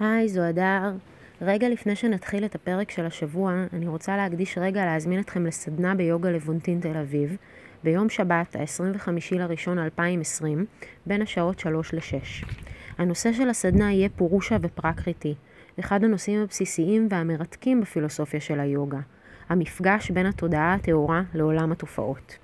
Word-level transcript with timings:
היי, 0.00 0.28
זו 0.28 0.42
הדר. 0.42 0.92
רגע 1.42 1.68
לפני 1.68 1.96
שנתחיל 1.96 2.44
את 2.44 2.54
הפרק 2.54 2.90
של 2.90 3.06
השבוע, 3.06 3.64
אני 3.72 3.86
רוצה 3.86 4.16
להקדיש 4.16 4.58
רגע 4.58 4.84
להזמין 4.84 5.20
אתכם 5.20 5.46
לסדנה 5.46 5.94
ביוגה 5.94 6.30
לבונטין 6.30 6.80
תל 6.80 6.96
אביב, 6.96 7.36
ביום 7.84 8.08
שבת, 8.08 8.56
ה-25 8.56 9.08
לראשון 9.32 9.78
2020, 9.78 10.66
בין 11.06 11.22
השעות 11.22 11.58
3 11.58 11.94
ל-6. 11.94 12.46
הנושא 12.98 13.32
של 13.32 13.48
הסדנה 13.48 13.92
יהיה 13.92 14.08
פורושה 14.08 14.56
ופרקריטי, 14.60 15.34
אחד 15.80 16.04
הנושאים 16.04 16.42
הבסיסיים 16.42 17.08
והמרתקים 17.10 17.80
בפילוסופיה 17.80 18.40
של 18.40 18.60
היוגה, 18.60 19.00
המפגש 19.48 20.10
בין 20.10 20.26
התודעה 20.26 20.74
הטהורה 20.74 21.22
לעולם 21.34 21.72
התופעות. 21.72 22.38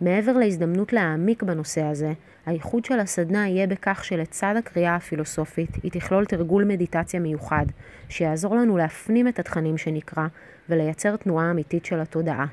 מעבר 0.00 0.32
להזדמנות 0.32 0.92
להעמיק 0.92 1.42
בנושא 1.42 1.82
הזה, 1.82 2.12
הייחוד 2.46 2.84
של 2.84 3.00
הסדנה 3.00 3.48
יהיה 3.48 3.66
בכך 3.66 4.04
שלצד 4.04 4.54
הקריאה 4.58 4.96
הפילוסופית, 4.96 5.70
היא 5.82 5.92
תכלול 5.92 6.24
תרגול 6.24 6.64
מדיטציה 6.64 7.20
מיוחד, 7.20 7.66
שיעזור 8.08 8.56
לנו 8.56 8.76
להפנים 8.76 9.28
את 9.28 9.38
התכנים 9.38 9.78
שנקרא, 9.78 10.26
ולייצר 10.68 11.16
תנועה 11.16 11.50
אמיתית 11.50 11.84
של 11.84 12.00
התודעה. 12.00 12.46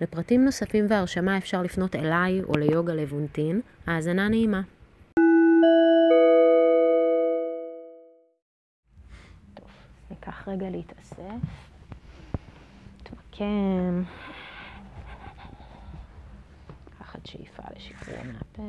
לפרטים 0.00 0.44
נוספים 0.44 0.86
והרשמה 0.88 1.38
אפשר 1.38 1.62
לפנות 1.62 1.96
אליי 1.96 2.42
או 2.42 2.52
ליוגה 2.52 2.94
לבונטין. 2.94 3.60
האזנה 3.86 4.28
נעימה. 4.28 4.60
ניקח 10.10 10.48
רגע 10.48 10.70
להתאסף. 10.70 11.18
נתמקם. 13.00 14.02
שאיפה 17.28 17.62
לשחרור 17.76 18.18
מהפה. 18.24 18.62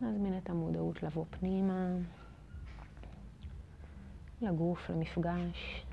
להזמין 0.00 0.38
את 0.38 0.50
המודעות 0.50 1.02
לבוא 1.02 1.24
פנימה, 1.30 1.86
לגוף, 4.40 4.90
למפגש. 4.90 5.85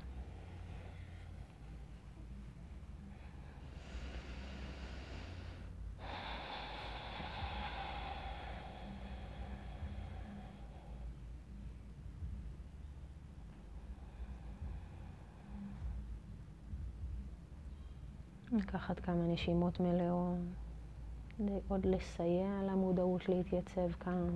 לקחת 18.64 19.00
כמה 19.00 19.26
נשימות 19.26 19.80
מלאות. 19.80 20.38
עוד 21.68 21.86
לסייע 21.86 22.62
למודעות 22.62 23.28
להתייצב 23.28 23.92
כאן. 24.00 24.28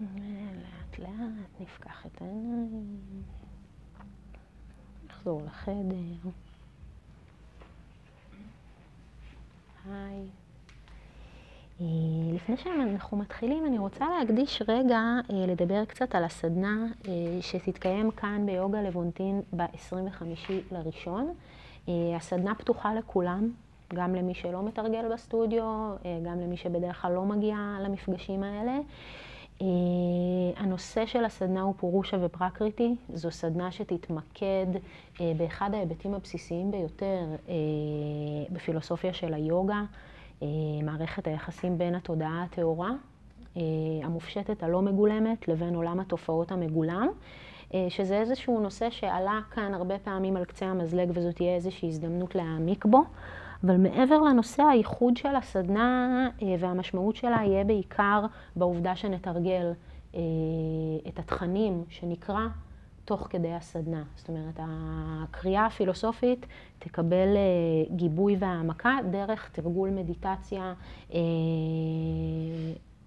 לאט 0.00 0.98
לאט 0.98 1.60
נפקח 1.60 2.06
את 2.06 2.22
העיניים, 2.22 3.22
נחזור 5.08 5.42
לחדר. 5.42 6.30
היי. 9.84 10.41
אה, 11.82 12.34
לפני 12.34 12.56
שאנחנו 12.56 13.16
מתחילים, 13.16 13.66
אני 13.66 13.78
רוצה 13.78 14.04
להקדיש 14.18 14.62
רגע 14.68 15.00
אה, 15.30 15.46
לדבר 15.46 15.84
קצת 15.84 16.14
על 16.14 16.24
הסדנה 16.24 16.86
אה, 17.08 17.12
שתתקיים 17.40 18.10
כאן 18.10 18.46
ביוגה 18.46 18.82
לבונטין 18.82 19.42
ב-25 19.56 20.22
לראשון. 20.72 21.32
הסדנה 22.16 22.54
פתוחה 22.54 22.94
לכולם, 22.94 23.50
גם 23.94 24.14
למי 24.14 24.34
שלא 24.34 24.62
מתרגל 24.62 25.12
בסטודיו, 25.12 25.94
גם 26.24 26.40
למי 26.40 26.56
שבדרך 26.56 27.02
כלל 27.02 27.12
לא 27.12 27.22
מגיע 27.22 27.56
למפגשים 27.80 28.42
האלה. 28.42 28.78
הנושא 30.56 31.06
של 31.06 31.24
הסדנה 31.24 31.62
הוא 31.62 31.74
פורושה 31.76 32.16
ופרקריטי. 32.20 32.94
זו 33.14 33.30
סדנה 33.30 33.72
שתתמקד 33.72 34.66
באחד 35.20 35.74
ההיבטים 35.74 36.14
הבסיסיים 36.14 36.70
ביותר 36.70 37.24
בפילוסופיה 38.50 39.12
של 39.12 39.34
היוגה. 39.34 39.82
אה, 40.42 40.46
מערכת 40.82 41.26
היחסים 41.26 41.78
בין 41.78 41.94
התודעה 41.94 42.42
הטהורה, 42.42 42.90
אה, 43.56 43.62
המופשטת 44.02 44.62
הלא 44.62 44.82
מגולמת, 44.82 45.48
לבין 45.48 45.74
עולם 45.74 46.00
התופעות 46.00 46.52
המגולם, 46.52 47.08
אה, 47.74 47.86
שזה 47.88 48.20
איזשהו 48.20 48.60
נושא 48.60 48.90
שעלה 48.90 49.40
כאן 49.50 49.74
הרבה 49.74 49.98
פעמים 49.98 50.36
על 50.36 50.44
קצה 50.44 50.66
המזלג 50.66 51.10
וזאת 51.14 51.36
תהיה 51.36 51.54
איזושהי 51.54 51.88
הזדמנות 51.88 52.34
להעמיק 52.34 52.84
בו. 52.84 53.02
אבל 53.64 53.76
מעבר 53.76 54.18
לנושא, 54.18 54.62
הייחוד 54.62 55.16
של 55.16 55.36
הסדנה 55.36 56.28
והמשמעות 56.58 57.16
שלה 57.16 57.38
יהיה 57.44 57.64
בעיקר 57.64 58.24
בעובדה 58.56 58.96
שנתרגל 58.96 59.72
את 61.08 61.18
התכנים 61.18 61.84
שנקרא 61.88 62.46
תוך 63.04 63.26
כדי 63.30 63.52
הסדנה. 63.52 64.02
זאת 64.16 64.28
אומרת, 64.28 64.58
הקריאה 64.58 65.66
הפילוסופית 65.66 66.46
תקבל 66.78 67.36
אה, 67.36 67.94
גיבוי 67.96 68.36
והעמקה 68.38 68.96
דרך 69.10 69.50
תרגול 69.52 69.90
מדיטציה 69.90 70.74
אה, 71.14 71.18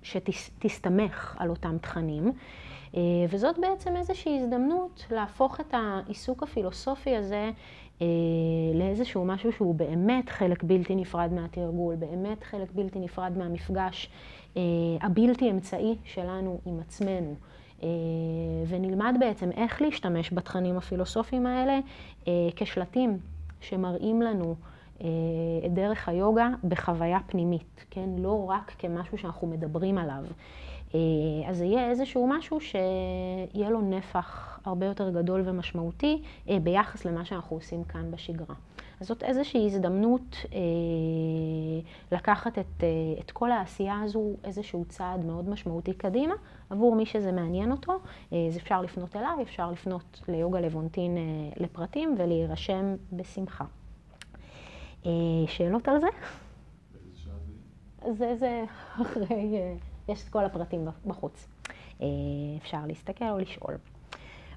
שתסתמך 0.04 1.36
על 1.40 1.50
אותם 1.50 1.78
תכנים. 1.82 2.32
אה, 2.96 3.02
וזאת 3.30 3.60
בעצם 3.60 3.96
איזושהי 3.96 4.40
הזדמנות 4.40 5.06
להפוך 5.12 5.60
את 5.60 5.74
העיסוק 5.74 6.44
הפילוסופי 6.44 7.16
הזה 7.16 7.52
לאיזשהו 8.74 9.26
משהו 9.26 9.52
שהוא 9.52 9.76
באמת 9.76 10.30
חלק 10.30 10.64
בלתי 10.64 10.96
נפרד 10.96 11.34
מהתרגול, 11.34 11.96
באמת 11.96 12.44
חלק 12.44 12.72
בלתי 12.72 13.00
נפרד 13.00 13.38
מהמפגש 13.38 14.10
הבלתי 15.02 15.52
אמצעי 15.52 15.96
שלנו 16.04 16.60
עם 16.66 16.80
עצמנו. 16.80 17.36
אה, 17.86 17.90
ונלמד 18.68 19.16
בעצם 19.20 19.52
איך 19.52 19.82
להשתמש 19.82 20.34
בתכנים 20.34 20.78
הפילוסופיים 20.78 21.46
האלה 21.46 21.80
אה, 22.28 22.34
כשלטים 22.56 23.18
שמראים 23.62 24.22
לנו 24.22 24.56
אה, 25.02 25.08
את 25.66 25.74
דרך 25.74 26.10
היוגה 26.10 26.50
בחוויה 26.64 27.20
פנימית, 27.28 27.86
כן? 27.90 28.10
לא 28.18 28.50
רק 28.50 28.72
כמשהו 28.80 29.18
שאנחנו 29.18 29.48
מדברים 29.48 29.98
עליו. 29.98 30.24
אז 31.48 31.58
זה 31.58 31.66
יהיה 31.66 31.90
איזשהו 31.90 32.28
משהו 32.28 32.60
שיהיה 32.62 33.70
לו 33.70 33.82
נפח 33.82 34.60
הרבה 34.66 34.86
יותר 34.86 35.10
גדול 35.10 35.42
ומשמעותי 35.46 36.22
ביחס 36.64 37.06
למה 37.06 37.26
שאנחנו 37.26 37.56
עושים 37.56 37.84
כאן 37.84 38.12
בשגרה. 38.12 38.56
אז 39.00 39.08
זאת 39.08 39.24
איזושהי 39.24 39.66
הזדמנות 39.66 40.36
אה, 40.54 40.60
לקחת 42.12 42.60
את, 42.60 42.84
אה, 42.84 42.88
את 43.20 43.32
כל 43.32 43.52
העשייה 43.52 44.02
הזו 44.04 44.34
איזשהו 44.44 44.86
צעד 44.90 45.26
מאוד 45.26 45.50
משמעותי 45.50 45.94
קדימה, 45.94 46.34
עבור 46.70 46.96
מי 46.96 47.06
שזה 47.06 47.32
מעניין 47.32 47.72
אותו. 47.72 47.92
אה, 48.34 48.48
אז 48.48 48.58
אפשר 48.58 48.82
לפנות 48.82 49.16
אליי, 49.16 49.42
אפשר 49.42 49.72
לפנות 49.72 50.22
ליוגה 50.28 50.60
לבונטין 50.60 51.18
אה, 51.18 51.24
לפרטים 51.58 52.16
ולהירשם 52.18 52.96
בשמחה. 53.14 53.66
אה, 55.06 55.12
שאלות 55.48 55.88
על 55.88 56.00
זה? 56.02 56.08
זה, 58.14 58.36
זה 58.36 58.64
אחרי, 59.02 59.58
אה, 59.58 59.76
יש 60.08 60.24
את 60.24 60.30
כל 60.30 60.46
הפרטים 60.46 60.88
בחוץ. 61.06 61.48
אה, 62.02 62.08
אפשר 62.58 62.80
להסתכל 62.88 63.30
או 63.30 63.38
לשאול. 63.38 63.74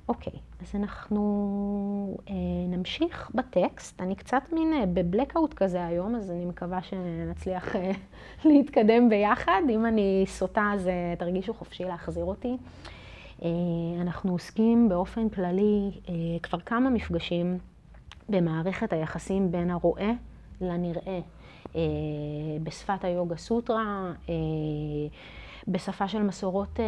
אוקיי, 0.09 0.33
אז 0.63 0.75
אנחנו 0.75 2.19
אה, 2.29 2.35
נמשיך 2.69 3.31
בטקסט. 3.35 4.01
אני 4.01 4.17
קצת 4.17 4.43
מין 4.53 4.73
אה, 4.73 4.87
בבלקאוט 4.87 5.55
כזה 5.55 5.87
היום, 5.87 6.15
אז 6.15 6.31
אני 6.31 6.45
מקווה 6.45 6.83
שנצליח 6.83 7.77
אה, 7.77 7.91
להתקדם 8.51 9.09
ביחד. 9.09 9.63
אם 9.71 9.87
אני 9.87 10.25
סוטה, 10.27 10.71
אז 10.75 10.89
אה, 10.89 11.15
תרגישו 11.19 11.55
חופשי 11.55 11.85
להחזיר 11.85 12.25
אותי. 12.25 12.57
אה, 13.43 13.49
אנחנו 14.01 14.33
עוסקים 14.33 14.89
באופן 14.89 15.29
כללי 15.29 15.91
אה, 16.09 16.15
כבר 16.43 16.61
כמה 16.61 16.91
מפגשים 16.91 17.59
במערכת 18.29 18.93
היחסים 18.93 19.53
בין 19.53 19.71
הרואה 19.71 20.13
לנראה. 20.61 21.21
אה, 21.77 21.81
בשפת 22.63 23.05
היוגה 23.05 23.37
סוטרה, 23.37 24.13
אה, 24.29 24.35
בשפה 25.69 26.09
של 26.09 26.23
מסורות 26.23 26.81
אה, 26.81 26.85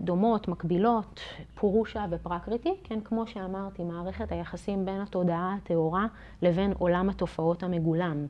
דומות, 0.00 0.48
מקבילות, 0.48 1.20
פורושה 1.54 2.04
ופרקריטי, 2.10 2.74
כן, 2.84 3.00
כמו 3.04 3.26
שאמרתי, 3.26 3.84
מערכת 3.84 4.32
היחסים 4.32 4.84
בין 4.84 5.00
התודעה 5.00 5.56
הטהורה 5.62 6.06
לבין 6.42 6.72
עולם 6.78 7.10
התופעות 7.10 7.62
המגולם. 7.62 8.26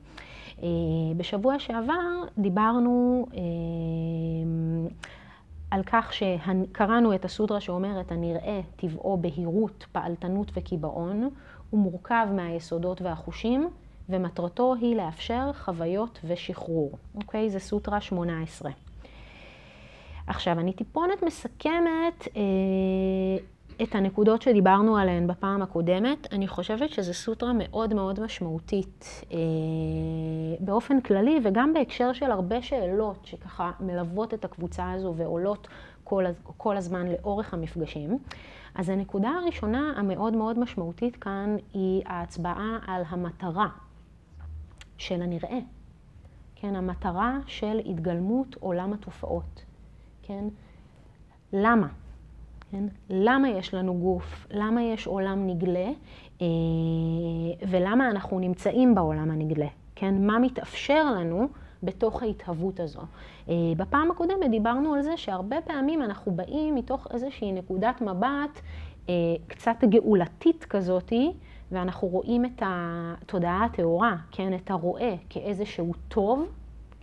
בשבוע 1.17 1.59
שעבר 1.59 2.23
דיברנו 2.37 3.25
על 5.71 5.83
כך 5.83 6.13
שקראנו 6.13 7.15
את 7.15 7.25
הסודרה 7.25 7.61
שאומרת, 7.61 8.11
הנראה 8.11 8.61
טבעו 8.75 9.17
בהירות, 9.17 9.85
פעלתנות 9.91 10.51
וקיבעון, 10.53 11.29
הוא 11.69 11.79
מורכב 11.79 12.27
מהיסודות 12.35 13.01
והחושים, 13.01 13.69
ומטרתו 14.09 14.75
היא 14.75 14.95
לאפשר 14.95 15.51
חוויות 15.53 16.19
ושחרור. 16.23 16.91
אוקיי? 17.15 17.49
זה 17.49 17.59
סוטרה 17.59 18.01
18. 18.01 18.71
עכשיו, 20.27 20.59
אני 20.59 20.73
טיפונת 20.73 21.23
מסכמת 21.23 22.27
אה, 22.35 22.41
את 23.83 23.95
הנקודות 23.95 24.41
שדיברנו 24.41 24.97
עליהן 24.97 25.27
בפעם 25.27 25.61
הקודמת. 25.61 26.33
אני 26.33 26.47
חושבת 26.47 26.89
שזו 26.89 27.13
סוטרה 27.13 27.51
מאוד 27.53 27.93
מאוד 27.93 28.19
משמעותית 28.19 29.23
אה, 29.31 29.37
באופן 30.59 31.01
כללי, 31.01 31.39
וגם 31.43 31.73
בהקשר 31.73 32.13
של 32.13 32.31
הרבה 32.31 32.61
שאלות 32.61 33.25
שככה 33.25 33.71
מלוות 33.79 34.33
את 34.33 34.45
הקבוצה 34.45 34.91
הזו 34.91 35.13
ועולות 35.17 35.67
כל, 36.03 36.25
כל 36.57 36.77
הזמן 36.77 37.07
לאורך 37.07 37.53
המפגשים. 37.53 38.17
אז 38.75 38.89
הנקודה 38.89 39.29
הראשונה 39.29 39.93
המאוד 39.95 40.33
מאוד 40.33 40.59
משמעותית 40.59 41.15
כאן 41.15 41.55
היא 41.73 42.03
ההצבעה 42.05 42.79
על 42.87 43.01
המטרה 43.07 43.67
של 44.97 45.21
הנראה. 45.21 45.59
כן, 46.55 46.75
המטרה 46.75 47.37
של 47.47 47.81
התגלמות 47.85 48.55
עולם 48.59 48.93
התופעות. 48.93 49.64
כן? 50.27 50.45
למה? 51.53 51.87
כן? 52.71 52.83
למה 53.09 53.49
יש 53.49 53.73
לנו 53.73 53.93
גוף? 53.99 54.47
למה 54.51 54.83
יש 54.83 55.07
עולם 55.07 55.47
נגלה? 55.47 55.89
אה, 56.41 56.47
ולמה 57.69 58.09
אנחנו 58.09 58.39
נמצאים 58.39 58.95
בעולם 58.95 59.31
הנגלה? 59.31 59.67
כן? 59.95 60.27
מה 60.27 60.39
מתאפשר 60.39 61.11
לנו 61.11 61.47
בתוך 61.83 62.23
ההתהוות 62.23 62.79
הזו? 62.79 63.01
אה, 63.49 63.53
בפעם 63.77 64.11
הקודמת 64.11 64.51
דיברנו 64.51 64.93
על 64.93 65.01
זה 65.01 65.17
שהרבה 65.17 65.61
פעמים 65.61 66.01
אנחנו 66.01 66.31
באים 66.31 66.75
מתוך 66.75 67.07
איזושהי 67.13 67.51
נקודת 67.51 68.01
מבט 68.01 68.61
אה, 69.09 69.13
קצת 69.47 69.83
גאולתית 69.83 70.65
כזאתי, 70.65 71.31
ואנחנו 71.71 72.07
רואים 72.07 72.45
את 72.45 72.61
התודעה 72.65 73.65
הטהורה, 73.65 74.15
כן? 74.31 74.53
את 74.53 74.71
הרואה 74.71 75.15
כאיזשהו 75.29 75.91
טוב. 76.07 76.47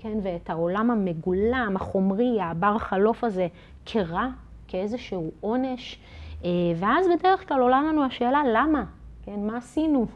כן, 0.03 0.19
ואת 0.23 0.51
העולם 0.51 0.91
המגולם, 0.91 1.77
החומרי, 1.77 2.41
הבר 2.41 2.79
חלוף 2.79 3.25
הזה, 3.25 3.47
כרע, 3.87 4.29
כאיזשהו 4.69 5.31
עונש. 5.41 5.99
אה, 6.45 6.51
ואז 6.77 7.07
בדרך 7.07 7.49
כלל 7.49 7.61
עולה 7.61 7.83
לנו 7.83 8.05
השאלה, 8.05 8.43
למה? 8.53 8.85
כן, 9.23 9.47
מה 9.47 9.57
עשינו? 9.57 10.07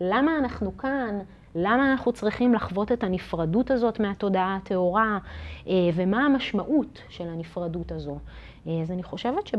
למה 0.00 0.38
אנחנו 0.38 0.76
כאן? 0.76 1.18
למה 1.54 1.92
אנחנו 1.92 2.12
צריכים 2.12 2.54
לחוות 2.54 2.92
את 2.92 3.04
הנפרדות 3.04 3.70
הזאת 3.70 4.00
מהתודעה 4.00 4.56
הטהורה? 4.56 5.18
אה, 5.66 5.72
ומה 5.94 6.24
המשמעות 6.26 7.02
של 7.08 7.28
הנפרדות 7.28 7.92
הזו? 7.92 8.18
אה, 8.66 8.82
אז 8.82 8.90
אני 8.90 9.02
חושבת 9.02 9.50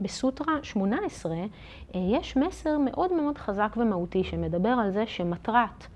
שבסוטרה 0.00 0.54
18 0.62 1.34
יש 1.94 2.36
מסר 2.36 2.78
מאוד 2.78 3.12
מאוד 3.12 3.38
חזק 3.38 3.74
ומהותי 3.76 4.24
שמדבר 4.24 4.68
על 4.68 4.90
זה 4.90 5.06
שמטרת 5.06 5.86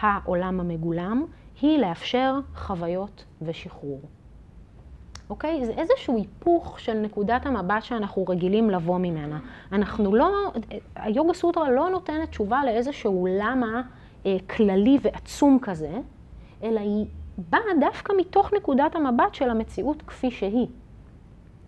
העולם 0.00 0.60
המגולם 0.60 1.24
היא 1.60 1.78
לאפשר 1.78 2.38
חוויות 2.54 3.24
ושחרור. 3.42 4.00
אוקיי? 5.30 5.66
זה 5.66 5.72
איזשהו 5.72 6.16
היפוך 6.16 6.80
של 6.80 6.94
נקודת 6.94 7.46
המבט 7.46 7.82
שאנחנו 7.82 8.24
רגילים 8.28 8.70
לבוא 8.70 8.98
ממנה. 8.98 9.38
אנחנו 9.72 10.14
לא, 10.14 10.52
היוגה 10.96 11.34
סוטרה 11.34 11.70
לא 11.70 11.90
נותנת 11.90 12.30
תשובה 12.30 12.60
לאיזשהו 12.64 13.26
למה 13.30 13.82
אה, 14.26 14.36
כללי 14.56 14.98
ועצום 15.02 15.58
כזה, 15.62 15.98
אלא 16.62 16.80
היא 16.80 17.06
באה 17.38 17.60
דווקא 17.80 18.12
מתוך 18.18 18.52
נקודת 18.52 18.94
המבט 18.94 19.34
של 19.34 19.50
המציאות 19.50 20.02
כפי 20.02 20.30
שהיא. 20.30 20.66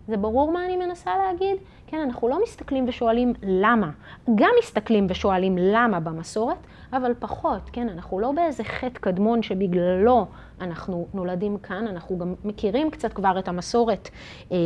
זה 0.07 0.17
ברור 0.17 0.51
מה 0.51 0.65
אני 0.65 0.77
מנסה 0.77 1.11
להגיד? 1.17 1.57
כן, 1.91 1.97
אנחנו 1.97 2.27
לא 2.27 2.39
מסתכלים 2.43 2.85
ושואלים 2.87 3.33
למה. 3.43 3.89
גם 4.35 4.49
מסתכלים 4.59 5.07
ושואלים 5.09 5.57
למה 5.57 5.99
במסורת, 5.99 6.57
אבל 6.93 7.13
פחות, 7.19 7.69
כן, 7.73 7.89
אנחנו 7.89 8.19
לא 8.19 8.31
באיזה 8.31 8.63
חטא 8.63 8.99
קדמון 8.99 9.43
שבגללו 9.43 10.25
אנחנו 10.61 11.07
נולדים 11.13 11.57
כאן, 11.57 11.87
אנחנו 11.87 12.17
גם 12.17 12.33
מכירים 12.43 12.91
קצת 12.91 13.13
כבר 13.13 13.39
את 13.39 13.47
המסורת. 13.47 14.09
אה, 14.51 14.57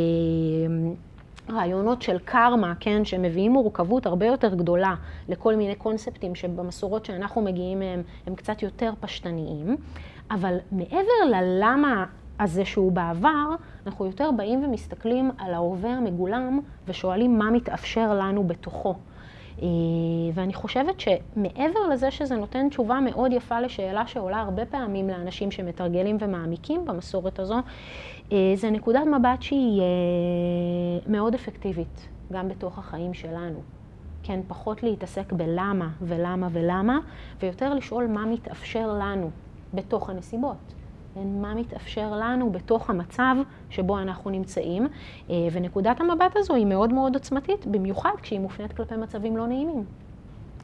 רעיונות 1.50 2.02
של 2.02 2.20
קרמה, 2.20 2.74
כן, 2.80 3.06
שמביאים 3.06 3.52
מורכבות 3.52 4.06
הרבה 4.06 4.26
יותר 4.26 4.56
גדולה 4.56 4.96
לכל 5.30 5.56
מיני 5.56 5.76
קונספטים 5.76 6.36
שבמסורות 6.36 7.06
שאנחנו 7.06 7.42
מגיעים 7.42 7.80
מהם 7.80 8.02
הם 8.28 8.36
קצת 8.36 8.64
יותר 8.64 8.94
פשטניים, 9.00 9.78
אבל 10.32 10.58
מעבר 10.72 11.26
ללמה 11.32 12.06
הזה 12.44 12.66
שהוא 12.66 12.92
בעבר, 12.92 13.46
אנחנו 13.86 14.06
יותר 14.06 14.32
באים 14.32 14.64
ומסתכלים 14.64 15.32
על 15.38 15.54
ההווה 15.54 15.90
המגולם 15.90 16.60
ושואלים 16.88 17.40
מה 17.40 17.52
מתאפשר 17.52 18.14
לנו 18.14 18.44
בתוכו. 18.44 18.96
אה, 19.62 19.68
ואני 20.34 20.54
חושבת 20.54 21.00
שמעבר 21.00 21.88
לזה 21.92 22.12
שזה 22.12 22.36
נותן 22.36 22.70
תשובה 22.70 23.00
מאוד 23.00 23.34
יפה 23.34 23.60
לשאלה 23.60 24.08
שעולה 24.08 24.40
הרבה 24.40 24.66
פעמים 24.66 25.10
לאנשים 25.10 25.52
שמתרגלים 25.52 26.18
ומעמיקים 26.20 26.86
במסורת 26.86 27.40
הזו, 27.40 27.58
אה, 28.32 28.54
זה 28.56 28.70
נקודת 28.70 29.06
מבט 29.06 29.42
שהיא 29.42 29.82
אה, 29.82 29.86
מאוד 31.08 31.34
אפקטיבית, 31.34 32.08
גם 32.34 32.50
בתוך 32.50 32.78
החיים 32.80 33.14
שלנו. 33.14 33.60
כן, 34.24 34.40
פחות 34.48 34.84
להתעסק 34.84 35.34
בלמה 35.34 35.90
ולמה 36.02 36.48
ולמה, 36.52 37.00
ויותר 37.42 37.74
לשאול 37.74 38.08
מה 38.08 38.26
מתאפשר 38.26 38.94
לנו 38.94 39.30
בתוך 39.74 40.10
הנסיבות. 40.10 40.74
מה 41.16 41.54
מתאפשר 41.56 42.16
לנו 42.16 42.52
בתוך 42.52 42.90
המצב 42.90 43.36
שבו 43.70 44.00
אנחנו 44.00 44.30
נמצאים. 44.30 44.88
אה, 45.30 45.36
ונקודת 45.52 46.02
המבט 46.02 46.36
הזו 46.36 46.56
היא 46.56 46.66
מאוד 46.66 46.94
מאוד 46.94 47.14
עוצמתית, 47.14 47.68
במיוחד 47.68 48.12
כשהיא 48.22 48.40
מופנית 48.40 48.74
כלפי 48.74 48.96
מצבים 48.96 49.38
לא 49.38 49.48
נעימים. 49.48 49.84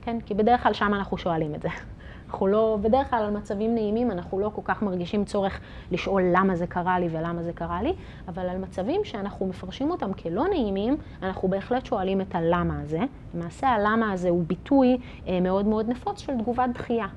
כן? 0.02 0.22
כי 0.26 0.34
בדרך 0.34 0.64
כלל 0.64 0.74
שם 0.74 0.94
אנחנו 0.94 1.18
שואלים 1.18 1.56
את 1.56 1.62
זה. 1.62 1.70
אנחנו 2.28 2.48
לא, 2.48 2.78
בדרך 2.82 3.10
כלל 3.10 3.24
על 3.24 3.32
מצבים 3.32 3.76
נעימים 3.76 4.12
אנחנו 4.12 4.40
לא 4.40 4.52
כל 4.56 4.62
כך 4.66 4.82
מרגישים 4.82 5.26
צורך 5.26 5.60
לשאול 5.92 6.24
למה 6.32 6.56
זה 6.56 6.68
קרה 6.68 7.00
לי 7.00 7.08
ולמה 7.12 7.44
זה 7.44 7.54
קרה 7.54 7.82
לי, 7.82 7.94
אבל 8.28 8.50
על 8.50 8.58
מצבים 8.58 9.02
שאנחנו 9.04 9.48
מפרשים 9.48 9.92
אותם 9.92 10.14
כלא 10.14 10.48
נעימים, 10.50 10.98
אנחנו 11.24 11.48
בהחלט 11.48 11.86
שואלים 11.86 12.22
את 12.22 12.36
הלמה 12.36 12.82
הזה. 12.82 13.00
למעשה 13.36 13.68
הלמה 13.68 14.12
הזה 14.12 14.30
הוא 14.30 14.44
ביטוי 14.48 14.98
אה, 15.28 15.40
מאוד 15.42 15.66
מאוד 15.66 15.90
נפוץ 15.90 16.20
של 16.20 16.34
תגובת 16.38 16.70
דחייה, 16.74 17.08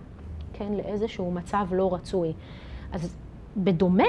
כן? 0.52 0.73
לאיזשהו 0.73 1.31
מצב 1.31 1.67
לא 1.73 1.94
רצוי. 1.94 2.32
אז 2.93 3.17
בדומה 3.56 4.05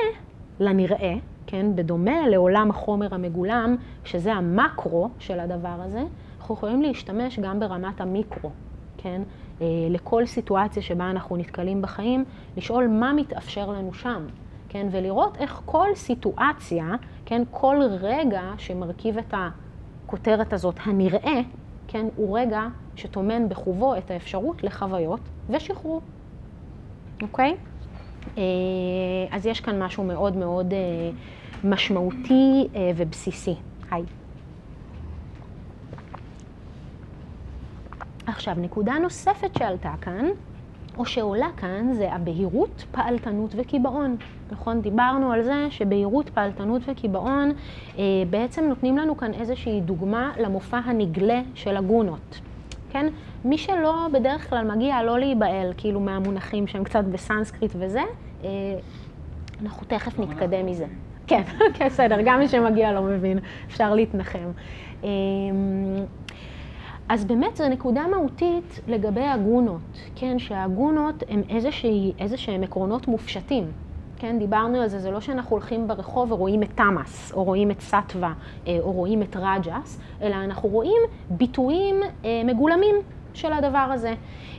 לנראה, 0.60 1.14
כן, 1.48 1.76
בדומה 1.76 2.28
לעולם 2.28 2.70
החומר 2.70 3.16
המגולם, 3.16 3.76
שזה 4.04 4.34
המקרו 4.34 5.10
של 5.20 5.40
הדבר 5.40 5.76
הזה, 5.80 6.04
אנחנו 6.40 6.56
יכולים 6.56 6.82
להשתמש 6.82 7.40
גם 7.40 7.60
ברמת 7.60 8.02
המיקרו, 8.02 8.50
כן, 8.98 9.22
אה, 9.62 9.68
לכל 9.90 10.26
סיטואציה 10.26 10.82
שבה 10.84 11.10
אנחנו 11.10 11.38
נתקלים 11.38 11.82
בחיים, 11.82 12.26
לשאול 12.58 12.88
מה 12.88 13.14
מתאפשר 13.14 13.72
לנו 13.72 13.94
שם, 13.94 14.26
כן, 14.70 14.88
ולראות 14.92 15.38
איך 15.38 15.62
כל 15.66 15.88
סיטואציה, 15.96 16.96
כן, 17.26 17.44
כל 17.52 17.78
רגע 18.02 18.42
שמרכיב 18.58 19.18
את 19.18 19.34
הכותרת 19.34 20.54
הזאת, 20.54 20.76
הנראה, 20.84 21.42
כן, 21.88 22.06
הוא 22.16 22.40
רגע 22.40 22.62
שטומן 22.96 23.50
בחובו 23.50 23.96
את 23.96 24.12
האפשרות 24.12 24.64
לחוויות 24.64 25.20
ושחרור, 25.50 26.02
אוקיי? 27.22 27.50
אה, 27.52 27.73
אז 29.32 29.46
יש 29.46 29.62
כאן 29.62 29.84
משהו 29.84 30.04
מאוד 30.04 30.36
מאוד 30.36 30.74
אה, 30.74 30.80
משמעותי 31.64 32.68
אה, 32.76 32.92
ובסיסי. 32.96 33.56
היי. 33.92 34.04
עכשיו, 38.26 38.56
נקודה 38.58 38.94
נוספת 39.02 39.50
שעלתה 39.58 39.94
כאן, 40.02 40.26
או 40.98 41.06
שעולה 41.06 41.48
כאן, 41.58 41.94
זה 41.94 42.14
הבהירות, 42.14 42.86
פעלתנות 42.92 43.52
וקיבעון. 43.56 44.16
נכון? 44.52 44.82
דיברנו 44.82 45.32
על 45.32 45.44
זה 45.44 45.68
שבהירות, 45.70 46.30
פעלתנות 46.30 46.82
וקיבעון 46.88 47.52
אה, 47.98 48.04
בעצם 48.30 48.64
נותנים 48.64 48.98
לנו 48.98 49.18
כאן 49.18 49.34
איזושהי 49.34 49.82
דוגמה 49.82 50.32
למופע 50.38 50.78
הנגלה 50.78 51.42
של 51.56 51.78
הגונות. 51.78 52.40
כן? 52.90 53.08
מי 53.46 53.58
שלא 53.58 54.08
בדרך 54.12 54.50
כלל 54.50 54.72
מגיע 54.76 55.04
לא 55.04 55.20
להיבהל, 55.20 55.74
כאילו 55.78 56.00
מהמונחים 56.00 56.68
שהם 56.68 56.84
קצת 56.84 57.04
בסנסקריט 57.04 57.72
וזה, 57.80 58.04
אה, 58.44 58.50
אנחנו 59.62 59.88
תכף 59.88 60.20
נתקדם 60.20 60.66
מזה. 60.66 60.86
כן, 61.28 61.42
כן, 61.76 61.86
בסדר, 61.86 62.18
גם 62.26 62.40
מי 62.40 62.48
שמגיע 62.48 62.92
לא 62.92 63.02
מבין, 63.02 63.40
אפשר 63.68 63.94
להתנחם. 63.94 64.52
אמ, 65.04 65.10
אז 67.10 67.26
באמת 67.26 67.56
זו 67.56 67.70
נקודה 67.70 68.08
מהותית 68.08 68.80
לגבי 68.88 69.26
הגונות, 69.26 69.82
כן, 70.16 70.40
שהגונות 70.40 71.24
הם 71.30 71.42
איזה 72.20 72.38
שהם 72.38 72.64
עקרונות 72.64 73.08
מופשטים. 73.08 73.72
כן, 74.18 74.40
דיברנו 74.40 74.82
על 74.82 74.88
זה, 74.88 75.00
זה 75.00 75.12
לא 75.12 75.22
שאנחנו 75.22 75.52
הולכים 75.56 75.88
ברחוב 75.88 76.32
ורואים 76.32 76.64
את 76.64 76.70
תמאס, 76.76 77.32
או 77.34 77.44
רואים 77.44 77.72
את 77.72 77.82
סטווה, 77.82 78.34
אה, 78.68 78.78
או 78.80 78.92
רואים 78.92 79.22
את 79.22 79.36
רג'ס, 79.36 80.00
אלא 80.22 80.36
אנחנו 80.36 80.70
רואים 80.70 81.02
ביטויים 81.30 81.96
אה, 82.26 82.42
מגולמים 82.46 82.96
של 83.34 83.54
הדבר 83.54 83.78
הזה. 83.78 84.14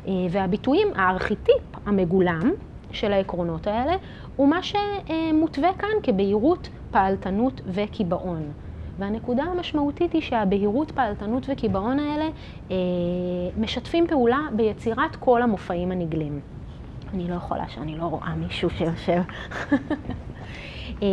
אה, 0.07 0.13
והביטויים, 0.31 0.89
הארכיטיפ 0.95 1.63
המגולם, 1.87 2.51
של 2.95 3.13
העקרונות 3.13 3.67
האלה 3.67 3.93
הוא 4.37 4.49
מה 4.49 4.59
שמותווה 4.63 5.71
כאן 5.79 5.89
כבהירות, 6.03 6.69
פעלתנות 6.91 7.61
וקיבעון. 7.67 8.53
והנקודה 8.99 9.43
המשמעותית 9.43 10.13
היא 10.13 10.23
שהבהירות, 10.23 10.91
פעלתנות 10.91 11.47
וקיבעון 11.53 11.99
האלה 11.99 12.29
אה, 12.71 12.77
משתפים 13.57 14.07
פעולה 14.07 14.39
ביצירת 14.53 15.17
כל 15.17 15.43
המופעים 15.43 15.93
הנגלים. 15.93 16.41
אני 17.15 17.29
לא 17.29 17.35
יכולה 17.35 17.69
שאני 17.69 17.99
לא 17.99 18.05
רואה 18.05 18.35
מישהו 18.35 18.71
שיושב. 18.71 19.23
אמ, 21.03 21.07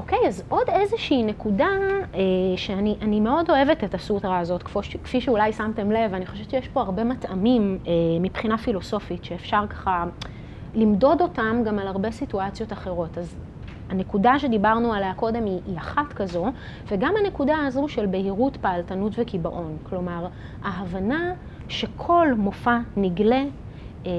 אוקיי, 0.00 0.18
אז 0.28 0.42
עוד 0.48 0.68
איזושהי 0.68 1.22
נקודה 1.22 1.68
אה, 2.14 2.20
שאני 2.56 3.20
מאוד 3.20 3.50
אוהבת 3.50 3.84
את 3.84 3.94
הסוטרה 3.94 4.38
הזאת, 4.38 4.62
כפי, 4.62 4.78
כפי 5.04 5.20
שאולי 5.20 5.52
שמתם 5.52 5.90
לב, 5.90 6.14
אני 6.14 6.26
חושבת 6.26 6.50
שיש 6.50 6.68
פה 6.68 6.80
הרבה 6.80 7.04
מטעמים 7.04 7.78
אה, 7.86 7.92
מבחינה 8.20 8.58
פילוסופית 8.58 9.24
שאפשר 9.24 9.66
ככה 9.70 10.04
למדוד 10.74 11.20
אותם 11.20 11.62
גם 11.64 11.78
על 11.78 11.86
הרבה 11.86 12.10
סיטואציות 12.10 12.72
אחרות. 12.72 13.18
אז 13.18 13.36
הנקודה 13.90 14.38
שדיברנו 14.38 14.92
עליה 14.92 15.14
קודם 15.14 15.44
היא, 15.44 15.60
היא 15.66 15.78
אחת 15.78 16.12
כזו, 16.12 16.46
וגם 16.88 17.14
הנקודה 17.24 17.56
הזו 17.66 17.88
של 17.88 18.06
בהירות, 18.06 18.56
פעלתנות 18.56 19.12
וקיבעון. 19.16 19.76
כלומר, 19.82 20.26
ההבנה 20.62 21.32
שכל 21.68 22.28
מופע 22.36 22.78
נגלה, 22.96 23.44
אה, 24.06 24.10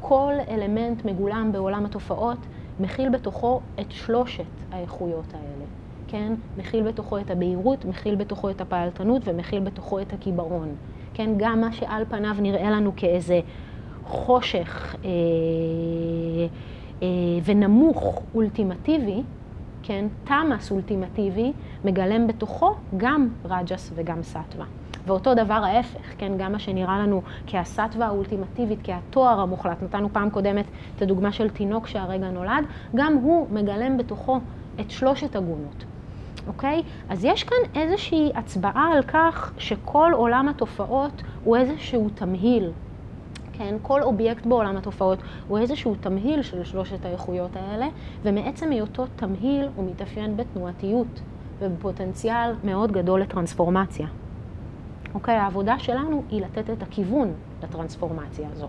כל 0.00 0.32
אלמנט 0.48 1.04
מגולם 1.04 1.52
בעולם 1.52 1.84
התופעות, 1.84 2.38
מכיל 2.80 3.08
בתוכו 3.08 3.60
את 3.80 3.90
שלושת 3.90 4.44
האיכויות 4.72 5.34
האלה, 5.34 5.64
כן? 6.08 6.34
מכיל 6.58 6.82
בתוכו 6.82 7.18
את 7.18 7.30
הבהירות, 7.30 7.84
מכיל 7.84 8.14
בתוכו 8.14 8.50
את 8.50 8.60
הפעלתנות 8.60 9.22
ומכיל 9.24 9.60
בתוכו 9.60 10.00
את 10.00 10.12
הקיבעון. 10.12 10.74
כן? 11.14 11.30
גם 11.36 11.60
מה 11.60 11.72
שעל 11.72 12.04
פניו 12.08 12.36
נראה 12.40 12.70
לנו 12.70 12.92
כאיזה 12.96 13.40
חושך 14.04 14.96
אה, 15.04 15.10
אה, 17.02 17.08
ונמוך 17.44 18.22
אולטימטיבי, 18.34 19.22
כן? 19.82 20.06
תמאס 20.24 20.70
אולטימטיבי, 20.70 21.52
מגלם 21.84 22.26
בתוכו 22.26 22.74
גם 22.96 23.28
רג'ס 23.44 23.92
וגם 23.94 24.22
סטווה. 24.22 24.64
ואותו 25.06 25.34
דבר 25.34 25.54
ההפך, 25.54 26.00
כן, 26.18 26.32
גם 26.38 26.52
מה 26.52 26.58
שנראה 26.58 26.98
לנו 26.98 27.22
כהסטווה 27.46 28.06
האולטימטיבית, 28.06 28.78
כהתואר 28.84 29.40
המוחלט, 29.40 29.82
נתנו 29.82 30.08
פעם 30.12 30.30
קודמת 30.30 30.64
את 30.96 31.02
הדוגמה 31.02 31.32
של 31.32 31.50
תינוק 31.50 31.86
שהרגע 31.86 32.30
נולד, 32.30 32.64
גם 32.94 33.14
הוא 33.14 33.46
מגלם 33.50 33.98
בתוכו 33.98 34.40
את 34.80 34.90
שלושת 34.90 35.36
הגונות. 35.36 35.84
אוקיי? 36.46 36.82
אז 37.08 37.24
יש 37.24 37.44
כאן 37.44 37.56
איזושהי 37.74 38.30
הצבעה 38.34 38.92
על 38.92 39.02
כך 39.02 39.52
שכל 39.58 40.12
עולם 40.14 40.48
התופעות 40.48 41.22
הוא 41.44 41.56
איזשהו 41.56 42.08
תמהיל. 42.14 42.70
כן, 43.52 43.74
כל 43.82 44.02
אובייקט 44.02 44.46
בעולם 44.46 44.76
התופעות 44.76 45.18
הוא 45.48 45.58
איזשהו 45.58 45.94
תמהיל 46.00 46.42
של 46.42 46.64
שלושת 46.64 47.04
האיכויות 47.04 47.56
האלה, 47.56 47.86
ומעצם 48.22 48.70
היותו 48.70 49.04
תמהיל 49.16 49.68
הוא 49.76 49.90
מתאפיין 49.90 50.36
בתנועתיות 50.36 51.20
ובפוטנציאל 51.58 52.54
מאוד 52.64 52.92
גדול 52.92 53.20
לטרנספורמציה. 53.20 54.06
אוקיי? 55.14 55.36
העבודה 55.36 55.78
שלנו 55.78 56.22
היא 56.30 56.42
לתת 56.42 56.70
את 56.70 56.82
הכיוון 56.82 57.32
לטרנספורמציה 57.62 58.48
הזו. 58.52 58.68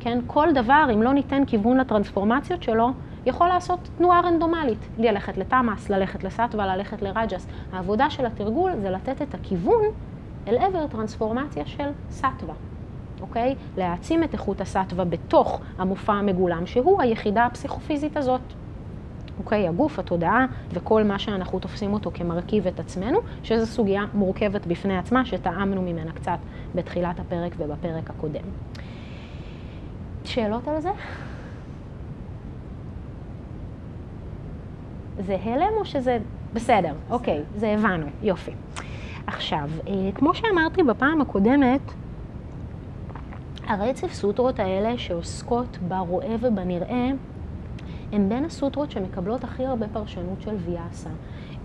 כן? 0.00 0.18
כל 0.26 0.48
דבר, 0.54 0.88
אם 0.94 1.02
לא 1.02 1.12
ניתן 1.12 1.44
כיוון 1.44 1.76
לטרנספורמציות 1.76 2.62
שלו, 2.62 2.90
יכול 3.26 3.48
לעשות 3.48 3.88
תנועה 3.98 4.20
רנדומלית. 4.20 4.88
ללכת 4.98 5.38
לתמאס, 5.38 5.90
ללכת 5.90 6.24
לסטווה, 6.24 6.76
ללכת 6.76 7.02
לרג'ס. 7.02 7.46
העבודה 7.72 8.10
של 8.10 8.26
התרגול 8.26 8.72
זה 8.76 8.90
לתת 8.90 9.22
את 9.22 9.34
הכיוון 9.34 9.84
אל 10.48 10.56
עבר 10.58 10.86
טרנספורמציה 10.86 11.66
של 11.66 11.88
סטווה. 12.10 12.54
אוקיי? 13.20 13.54
להעצים 13.76 14.24
את 14.24 14.32
איכות 14.32 14.60
הסטווה 14.60 15.04
בתוך 15.04 15.60
המופע 15.78 16.12
המגולם, 16.12 16.66
שהוא 16.66 17.02
היחידה 17.02 17.46
הפסיכופיזית 17.46 18.16
הזאת. 18.16 18.40
אוקיי, 19.38 19.68
הגוף, 19.68 19.98
התודעה 19.98 20.46
וכל 20.72 21.04
מה 21.04 21.18
שאנחנו 21.18 21.58
תופסים 21.58 21.92
אותו 21.92 22.10
כמרכיב 22.14 22.66
את 22.66 22.80
עצמנו, 22.80 23.18
שזו 23.42 23.66
סוגיה 23.66 24.04
מורכבת 24.14 24.66
בפני 24.66 24.98
עצמה, 24.98 25.24
שטעמנו 25.24 25.82
ממנה 25.82 26.12
קצת 26.12 26.38
בתחילת 26.74 27.20
הפרק 27.20 27.52
ובפרק 27.58 28.10
הקודם. 28.10 28.44
שאלות 30.24 30.68
על 30.68 30.80
זה? 30.80 30.90
זה 35.18 35.36
הלם 35.44 35.72
או 35.80 35.84
שזה 35.84 36.18
בסדר? 36.54 36.92
אוקיי, 37.10 37.42
זה 37.56 37.74
הבנו, 37.74 38.06
יופי. 38.22 38.52
עכשיו, 39.26 39.70
אה, 39.88 40.10
כמו 40.14 40.34
שאמרתי 40.34 40.82
בפעם 40.82 41.20
הקודמת, 41.20 41.80
הרצף 43.66 44.12
סוטרות 44.12 44.58
האלה 44.58 44.98
שעוסקות 44.98 45.78
ברואה 45.88 46.34
ובנראה, 46.40 47.10
הן 48.12 48.28
בין 48.28 48.44
הסוטרות 48.44 48.90
שמקבלות 48.90 49.44
הכי 49.44 49.66
הרבה 49.66 49.88
פרשנות 49.88 50.42
של 50.42 50.54
ויאסה. 50.54 51.10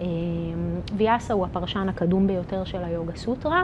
אה, 0.01 0.05
ויאסה 0.97 1.33
הוא 1.33 1.45
הפרשן 1.45 1.89
הקדום 1.89 2.27
ביותר 2.27 2.63
של 2.63 2.83
היוגה 2.83 3.15
סוטרה, 3.15 3.63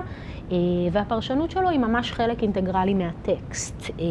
אה, 0.51 0.57
והפרשנות 0.91 1.51
שלו 1.51 1.69
היא 1.69 1.79
ממש 1.79 2.12
חלק 2.12 2.43
אינטגרלי 2.43 2.93
מהטקסט. 2.93 3.89
אה, 4.00 4.05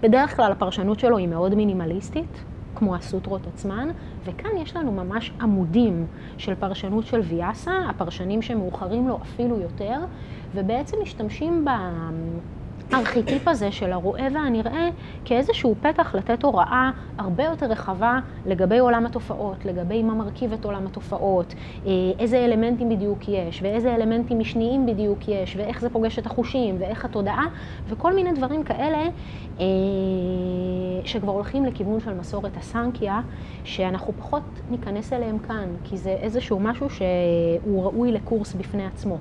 בדרך 0.00 0.36
כלל 0.36 0.52
הפרשנות 0.52 1.00
שלו 1.00 1.16
היא 1.16 1.28
מאוד 1.28 1.54
מינימליסטית. 1.54 2.44
כמו 2.76 2.94
הסוטרות 2.94 3.46
עצמן, 3.46 3.88
וכאן 4.24 4.50
יש 4.62 4.76
לנו 4.76 4.92
ממש 4.92 5.32
עמודים 5.40 6.06
של 6.38 6.54
פרשנות 6.54 7.06
של 7.06 7.20
ויאסה, 7.20 7.72
הפרשנים 7.88 8.42
שמאוחרים 8.42 9.08
לו 9.08 9.18
אפילו 9.22 9.60
יותר, 9.60 9.98
ובעצם 10.54 10.96
משתמשים 11.02 11.64
ב... 11.64 11.70
הארכיטיפ 12.92 13.48
הזה 13.48 13.72
של 13.72 13.92
הרואה 13.92 14.26
והנראה 14.34 14.88
כאיזשהו 15.24 15.76
פתח 15.80 16.14
לתת 16.14 16.42
הוראה 16.42 16.90
הרבה 17.18 17.44
יותר 17.44 17.66
רחבה 17.66 18.18
לגבי 18.46 18.78
עולם 18.78 19.06
התופעות, 19.06 19.64
לגבי 19.64 20.02
מה 20.02 20.14
מרכיב 20.14 20.52
את 20.52 20.64
עולם 20.64 20.86
התופעות, 20.86 21.54
אה, 21.86 21.90
איזה 22.18 22.44
אלמנטים 22.44 22.88
בדיוק 22.88 23.28
יש, 23.28 23.62
ואיזה 23.62 23.94
אלמנטים 23.94 24.38
משניים 24.38 24.86
בדיוק 24.86 25.28
יש, 25.28 25.56
ואיך 25.56 25.80
זה 25.80 25.90
פוגש 25.90 26.18
את 26.18 26.26
החושים, 26.26 26.76
ואיך 26.78 27.04
התודעה, 27.04 27.44
וכל 27.88 28.14
מיני 28.14 28.32
דברים 28.32 28.64
כאלה 28.64 29.08
אה, 29.60 29.64
שכבר 31.04 31.32
הולכים 31.32 31.64
לכיוון 31.64 32.00
של 32.00 32.14
מסורת 32.14 32.56
הסנקיה, 32.56 33.20
שאנחנו 33.64 34.12
פחות 34.16 34.60
ניכנס 34.70 35.12
אליהם 35.12 35.38
כאן, 35.38 35.74
כי 35.84 35.96
זה 35.96 36.10
איזשהו 36.10 36.60
משהו 36.60 36.90
שהוא 36.90 37.84
ראוי 37.84 38.12
לקורס 38.12 38.54
בפני 38.54 38.86
עצמו. 38.86 39.18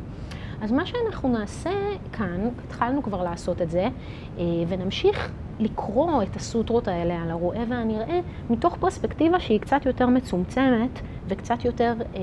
אז 0.63 0.71
מה 0.71 0.85
שאנחנו 0.85 1.29
נעשה 1.29 1.71
כאן, 2.13 2.49
התחלנו 2.65 3.03
כבר 3.03 3.23
לעשות 3.23 3.61
את 3.61 3.69
זה, 3.69 3.87
אה, 4.37 4.43
ונמשיך 4.67 5.31
לקרוא 5.59 6.23
את 6.23 6.35
הסוטרות 6.35 6.87
האלה 6.87 7.21
על 7.21 7.31
הרואה 7.31 7.63
והנראה, 7.69 8.19
מתוך 8.49 8.77
פרספקטיבה 8.79 9.39
שהיא 9.39 9.59
קצת 9.59 9.85
יותר 9.85 10.07
מצומצמת 10.07 10.99
וקצת 11.27 11.65
יותר 11.65 11.93
אה, 12.15 12.21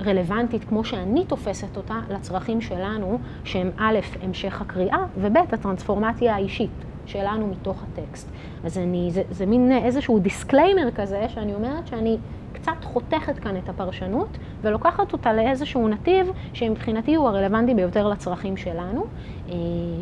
רלוונטית, 0.00 0.64
כמו 0.64 0.84
שאני 0.84 1.24
תופסת 1.24 1.76
אותה, 1.76 2.00
לצרכים 2.10 2.60
שלנו, 2.60 3.18
שהם 3.44 3.70
א', 3.78 3.98
המשך 4.22 4.60
הקריאה, 4.60 5.04
וב', 5.16 5.36
הטרנספורמציה 5.52 6.34
האישית 6.34 6.70
שלנו 7.06 7.46
מתוך 7.46 7.82
הטקסט. 7.82 8.30
אז 8.64 8.78
אני, 8.78 9.08
זה, 9.10 9.22
זה 9.30 9.46
מין 9.46 9.72
איזשהו 9.72 10.18
disclaimer 10.18 10.90
כזה, 10.90 11.26
שאני 11.28 11.54
אומרת 11.54 11.86
שאני 11.86 12.18
קצת 12.52 12.84
חותכת 12.84 13.38
כאן 13.38 13.56
את 13.56 13.68
הפרשנות 13.68 14.38
ולוקחת 14.60 15.12
אותה 15.12 15.32
לאיזשהו 15.32 15.88
נתיב 15.88 16.30
שמבחינתי 16.52 17.14
הוא 17.14 17.28
הרלוונטי 17.28 17.74
ביותר 17.74 18.08
לצרכים 18.08 18.56
שלנו. 18.56 19.04
אה, 19.48 19.54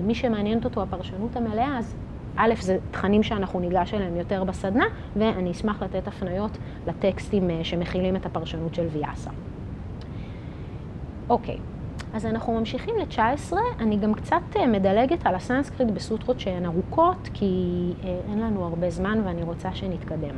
מי 0.03 0.15
שמעניינת 0.15 0.65
אותו 0.65 0.83
הפרשנות 0.83 1.37
המלאה, 1.37 1.79
אז 1.79 1.95
א', 2.37 2.55
זה 2.61 2.79
תכנים 2.91 3.23
שאנחנו 3.23 3.61
ניגש 3.61 3.95
אליהם 3.95 4.17
יותר 4.17 4.45
בסדנה, 4.45 4.85
ואני 5.17 5.51
אשמח 5.51 5.83
לתת 5.83 6.09
הפניות 6.09 6.59
לטקסטים 6.87 7.51
אה, 7.51 7.65
שמכילים 7.65 8.17
את 8.17 8.27
הפרשנות 8.27 8.75
של 8.75 8.87
ויאסה. 8.93 9.31
אוקיי, 11.29 11.59
אז 12.15 12.27
אנחנו 12.27 12.59
ממשיכים 12.59 12.95
ל-19, 12.99 13.53
אני 13.81 13.97
גם 13.97 14.15
קצת 14.15 14.43
אה, 14.57 14.67
מדלגת 14.67 15.27
על 15.27 15.35
הסנסקריט 15.35 15.91
בסוטרות 15.91 16.41
שהן 16.41 16.67
ארוכות, 16.67 17.29
כי 17.35 17.93
אין 18.31 18.39
לנו 18.39 18.65
הרבה 18.65 18.91
זמן 18.91 19.21
ואני 19.25 19.43
רוצה 19.43 19.75
שנתקדם. 19.75 20.35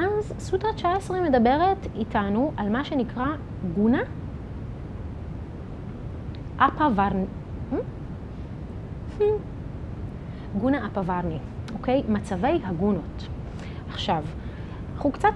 אז 0.00 0.32
סוטרה 0.38 0.72
19 0.72 1.20
מדברת 1.20 1.86
איתנו 1.94 2.52
על 2.56 2.68
מה 2.68 2.84
שנקרא 2.84 3.26
גונה 3.74 4.02
אפוורני. 6.56 7.24
גונה 10.60 10.86
אפוורני, 10.86 11.38
אוקיי? 11.72 12.02
מצבי 12.08 12.60
הגונות. 12.64 13.28
עכשיו, 13.88 14.22
אנחנו 14.94 15.12
קצת 15.12 15.32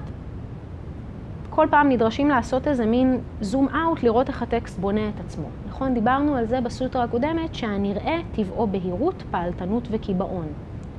כל 1.50 1.66
פעם 1.70 1.88
נדרשים 1.88 2.28
לעשות 2.28 2.68
איזה 2.68 2.86
מין 2.86 3.20
זום 3.40 3.68
אאוט, 3.68 4.02
לראות 4.02 4.28
איך 4.28 4.42
הטקסט 4.42 4.78
בונה 4.78 5.08
את 5.08 5.20
עצמו. 5.20 5.46
נכון? 5.68 5.94
דיברנו 5.94 6.36
על 6.36 6.46
זה 6.46 6.60
בסוטרה 6.60 7.04
הקודמת, 7.04 7.54
שהנראה 7.54 8.18
טבעו 8.32 8.66
בהירות, 8.66 9.22
פעלתנות 9.30 9.88
וקיבעון. 9.90 10.46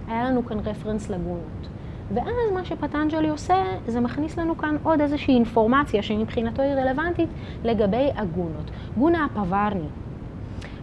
היה 0.07 0.23
לנו 0.23 0.45
כאן 0.45 0.59
רפרנס 0.59 1.09
לגונות. 1.09 1.67
ואז 2.13 2.53
מה 2.53 2.65
שפטנג'לי 2.65 3.29
עושה, 3.29 3.55
זה 3.87 3.99
מכניס 3.99 4.37
לנו 4.37 4.57
כאן 4.57 4.75
עוד 4.83 5.01
איזושהי 5.01 5.33
אינפורמציה 5.33 6.03
שמבחינתו 6.03 6.61
היא 6.61 6.73
רלוונטית 6.73 7.29
לגבי 7.63 8.09
הגונות. 8.15 8.71
גונה 8.97 9.25
הפווארני. 9.25 9.87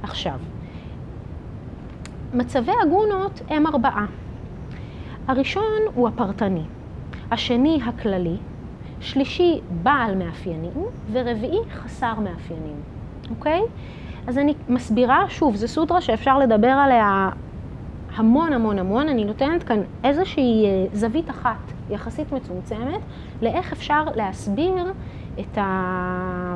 עכשיו, 0.03 0.39
מצבי 2.35 2.73
עגונות 2.83 3.41
הם 3.49 3.67
ארבעה. 3.67 4.07
הראשון 5.29 5.81
הוא 5.95 6.09
הפרטני, 6.09 6.65
השני 7.31 7.81
הכללי, 7.87 8.37
שלישי 9.01 9.61
בעל 9.83 10.15
מאפיינים, 10.15 10.85
ורביעי 11.13 11.59
חסר 11.71 12.15
מאפיינים, 12.15 12.77
אוקיי? 13.31 13.61
אז 14.27 14.39
אני 14.39 14.55
מסבירה, 14.69 15.25
שוב, 15.29 15.57
זו 15.57 15.69
סוטרה 15.69 16.01
שאפשר 16.01 16.39
לדבר 16.39 16.69
עליה 16.69 17.29
המון 18.17 18.53
המון 18.53 18.79
המון, 18.79 19.09
אני 19.09 19.25
נותנת 19.25 19.63
כאן 19.63 19.81
איזושהי 20.05 20.65
אה, 20.65 20.87
זווית 20.93 21.31
אחת 21.31 21.73
יחסית 21.91 22.33
מצומצמת 22.33 23.01
לאיך 23.43 23.73
אפשר 23.73 24.05
להסביר 24.15 24.93
את, 25.41 25.59
ה... 25.59 26.55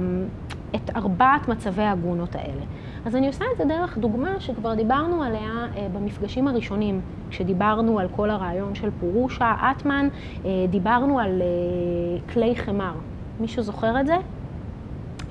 את 0.74 0.90
ארבעת 0.96 1.48
מצבי 1.48 1.82
העגונות 1.82 2.34
האלה. 2.34 2.62
אז 3.04 3.16
אני 3.16 3.26
עושה 3.26 3.44
את 3.52 3.58
זה 3.58 3.64
דרך 3.64 3.98
דוגמה 3.98 4.40
שכבר 4.40 4.74
דיברנו 4.74 5.22
עליה 5.22 5.66
אה, 5.76 5.88
במפגשים 5.92 6.48
הראשונים, 6.48 7.00
כשדיברנו 7.30 7.98
על 7.98 8.08
כל 8.16 8.30
הרעיון 8.30 8.74
של 8.74 8.90
פורושה, 9.00 9.54
אטמן, 9.70 10.08
אה, 10.44 10.50
דיברנו 10.70 11.20
על 11.20 11.42
כלי 12.32 12.56
חמר. 12.56 12.92
מישהו 13.40 13.62
זוכר 13.62 14.00
את 14.00 14.06
זה? 14.06 14.16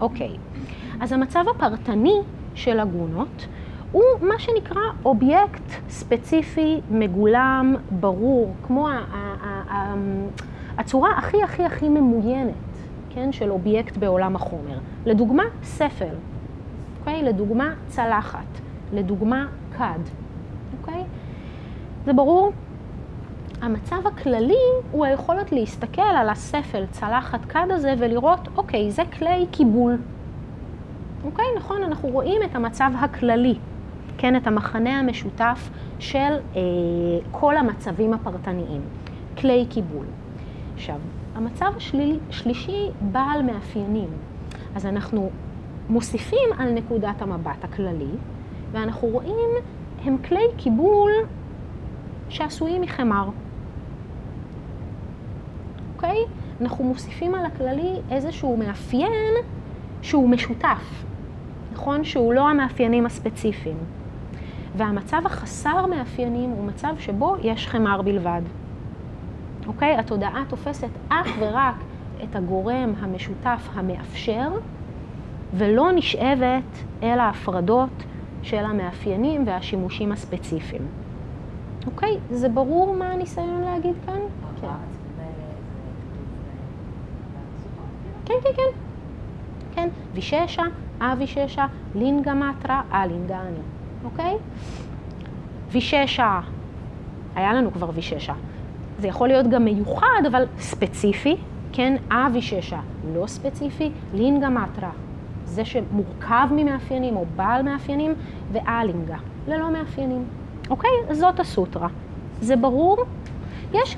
אוקיי. 0.01 0.29
אז 1.01 1.11
המצב 1.11 1.43
הפרטני 1.55 2.21
של 2.55 2.79
הגונות 2.79 3.47
הוא 3.95 4.03
מה 4.21 4.39
שנקרא 4.39 4.81
אובייקט 5.05 5.71
ספציפי, 5.89 6.81
מגולם, 6.91 7.75
ברור, 7.99 8.53
כמו 8.63 8.87
הצורה 10.77 11.17
הכי 11.17 11.43
הכי 11.43 11.63
הכי 11.63 11.89
ממוינת, 11.89 12.53
כן, 13.09 13.31
של 13.31 13.51
אובייקט 13.51 13.97
בעולם 13.97 14.35
החומר. 14.35 14.79
לדוגמה, 15.05 15.43
ספל, 15.63 16.15
אוקיי? 16.99 17.23
לדוגמה, 17.23 17.73
צלחת, 17.87 18.45
לדוגמה, 18.93 19.45
כד, 19.77 19.99
אוקיי? 20.79 21.03
זה 22.05 22.13
ברור? 22.13 22.51
המצב 23.61 24.07
הכללי 24.07 24.63
הוא 24.91 25.05
היכולת 25.05 25.51
להסתכל 25.51 26.01
על 26.01 26.29
הספל, 26.29 26.85
צלחת, 26.91 27.45
כד 27.45 27.67
הזה 27.69 27.93
ולראות, 27.97 28.47
אוקיי, 28.57 28.91
זה 28.91 29.03
כלי 29.17 29.45
קיבול. 29.51 29.97
אוקיי, 31.25 31.45
נכון, 31.57 31.83
אנחנו 31.83 32.09
רואים 32.09 32.43
את 32.43 32.55
המצב 32.55 32.91
הכללי. 32.99 33.55
כן, 34.17 34.35
את 34.35 34.47
המחנה 34.47 34.99
המשותף 34.99 35.69
של 35.99 36.17
אה, 36.17 36.61
כל 37.31 37.57
המצבים 37.57 38.13
הפרטניים, 38.13 38.81
כלי 39.37 39.65
קיבול. 39.69 40.05
עכשיו, 40.75 40.99
המצב 41.35 41.73
השלישי 42.29 42.89
בעל 43.01 43.41
מאפיינים. 43.41 44.09
אז 44.75 44.85
אנחנו 44.85 45.29
מוסיפים 45.89 46.49
על 46.57 46.71
נקודת 46.71 47.21
המבט 47.21 47.63
הכללי, 47.63 48.11
ואנחנו 48.71 49.07
רואים 49.07 49.49
הם 50.03 50.17
כלי 50.17 50.43
קיבול 50.57 51.11
שעשויים 52.29 52.81
מחמר. 52.81 53.29
אוקיי? 55.95 56.17
אנחנו 56.61 56.83
מוסיפים 56.83 57.35
על 57.35 57.45
הכללי 57.45 57.93
איזשהו 58.11 58.57
מאפיין 58.57 59.33
שהוא 60.01 60.29
משותף, 60.29 61.03
נכון? 61.73 62.03
שהוא 62.03 62.33
לא 62.33 62.49
המאפיינים 62.49 63.05
הספציפיים. 63.05 63.77
והמצב 64.77 65.21
החסר 65.25 65.85
מאפיינים 65.85 66.49
הוא 66.49 66.65
מצב 66.65 66.93
שבו 66.99 67.35
יש 67.41 67.67
חמר 67.67 68.01
בלבד. 68.01 68.41
אוקיי? 69.67 69.97
התודעה 69.97 70.43
תופסת 70.47 70.89
אך 71.09 71.27
ורק 71.39 71.75
את 72.23 72.35
הגורם 72.35 72.93
המשותף 72.99 73.69
המאפשר, 73.73 74.49
ולא 75.53 75.91
נשאבת 75.95 76.83
אל 77.03 77.19
ההפרדות 77.19 78.03
של 78.43 78.65
המאפיינים 78.65 79.43
והשימושים 79.47 80.11
הספציפיים. 80.11 80.81
אוקיי? 81.85 82.17
זה 82.31 82.49
ברור 82.49 82.95
מה 82.95 83.11
הניסיון 83.11 83.61
להגיד 83.61 83.95
כאן? 84.05 84.19
כן. 84.61 84.67
כן, 88.25 88.33
כן, 88.43 88.49
כן. 88.55 88.79
כן, 89.75 89.89
ויששה, 90.13 90.63
אביששה, 90.99 91.65
לינגה 91.95 92.33
מטרה, 92.33 92.81
אלינגני. 92.93 93.74
אוקיי? 94.05 94.35
ויששה, 95.71 96.39
היה 97.35 97.53
לנו 97.53 97.71
כבר 97.71 97.89
ויששה. 97.93 98.33
זה 98.99 99.07
יכול 99.07 99.27
להיות 99.27 99.47
גם 99.47 99.65
מיוחד, 99.65 100.21
אבל 100.27 100.43
ספציפי, 100.59 101.35
כן? 101.73 101.95
אביששה, 102.11 102.79
לא 103.13 103.27
ספציפי, 103.27 103.91
לינגה 104.13 104.49
מטרה, 104.49 104.91
זה 105.45 105.65
שמורכב 105.65 106.47
ממאפיינים 106.51 107.15
או 107.15 107.25
בעל 107.35 107.61
מאפיינים, 107.61 108.13
ואלינגה, 108.51 109.17
ללא 109.47 109.71
מאפיינים. 109.71 110.25
אוקיי? 110.69 110.89
זאת 111.11 111.39
הסוטרה. 111.39 111.87
זה 112.41 112.55
ברור? 112.55 112.97
יש, 113.73 113.97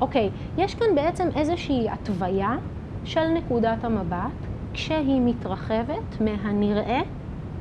אוקיי, 0.00 0.30
יש 0.58 0.74
כאן 0.74 0.94
בעצם 0.94 1.28
איזושהי 1.36 1.90
התוויה 1.90 2.56
של 3.04 3.28
נקודת 3.28 3.84
המבט 3.84 4.30
כשהיא 4.72 5.20
מתרחבת 5.24 6.20
מהנראה 6.20 7.00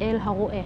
אל 0.01 0.17
הרואה. 0.21 0.62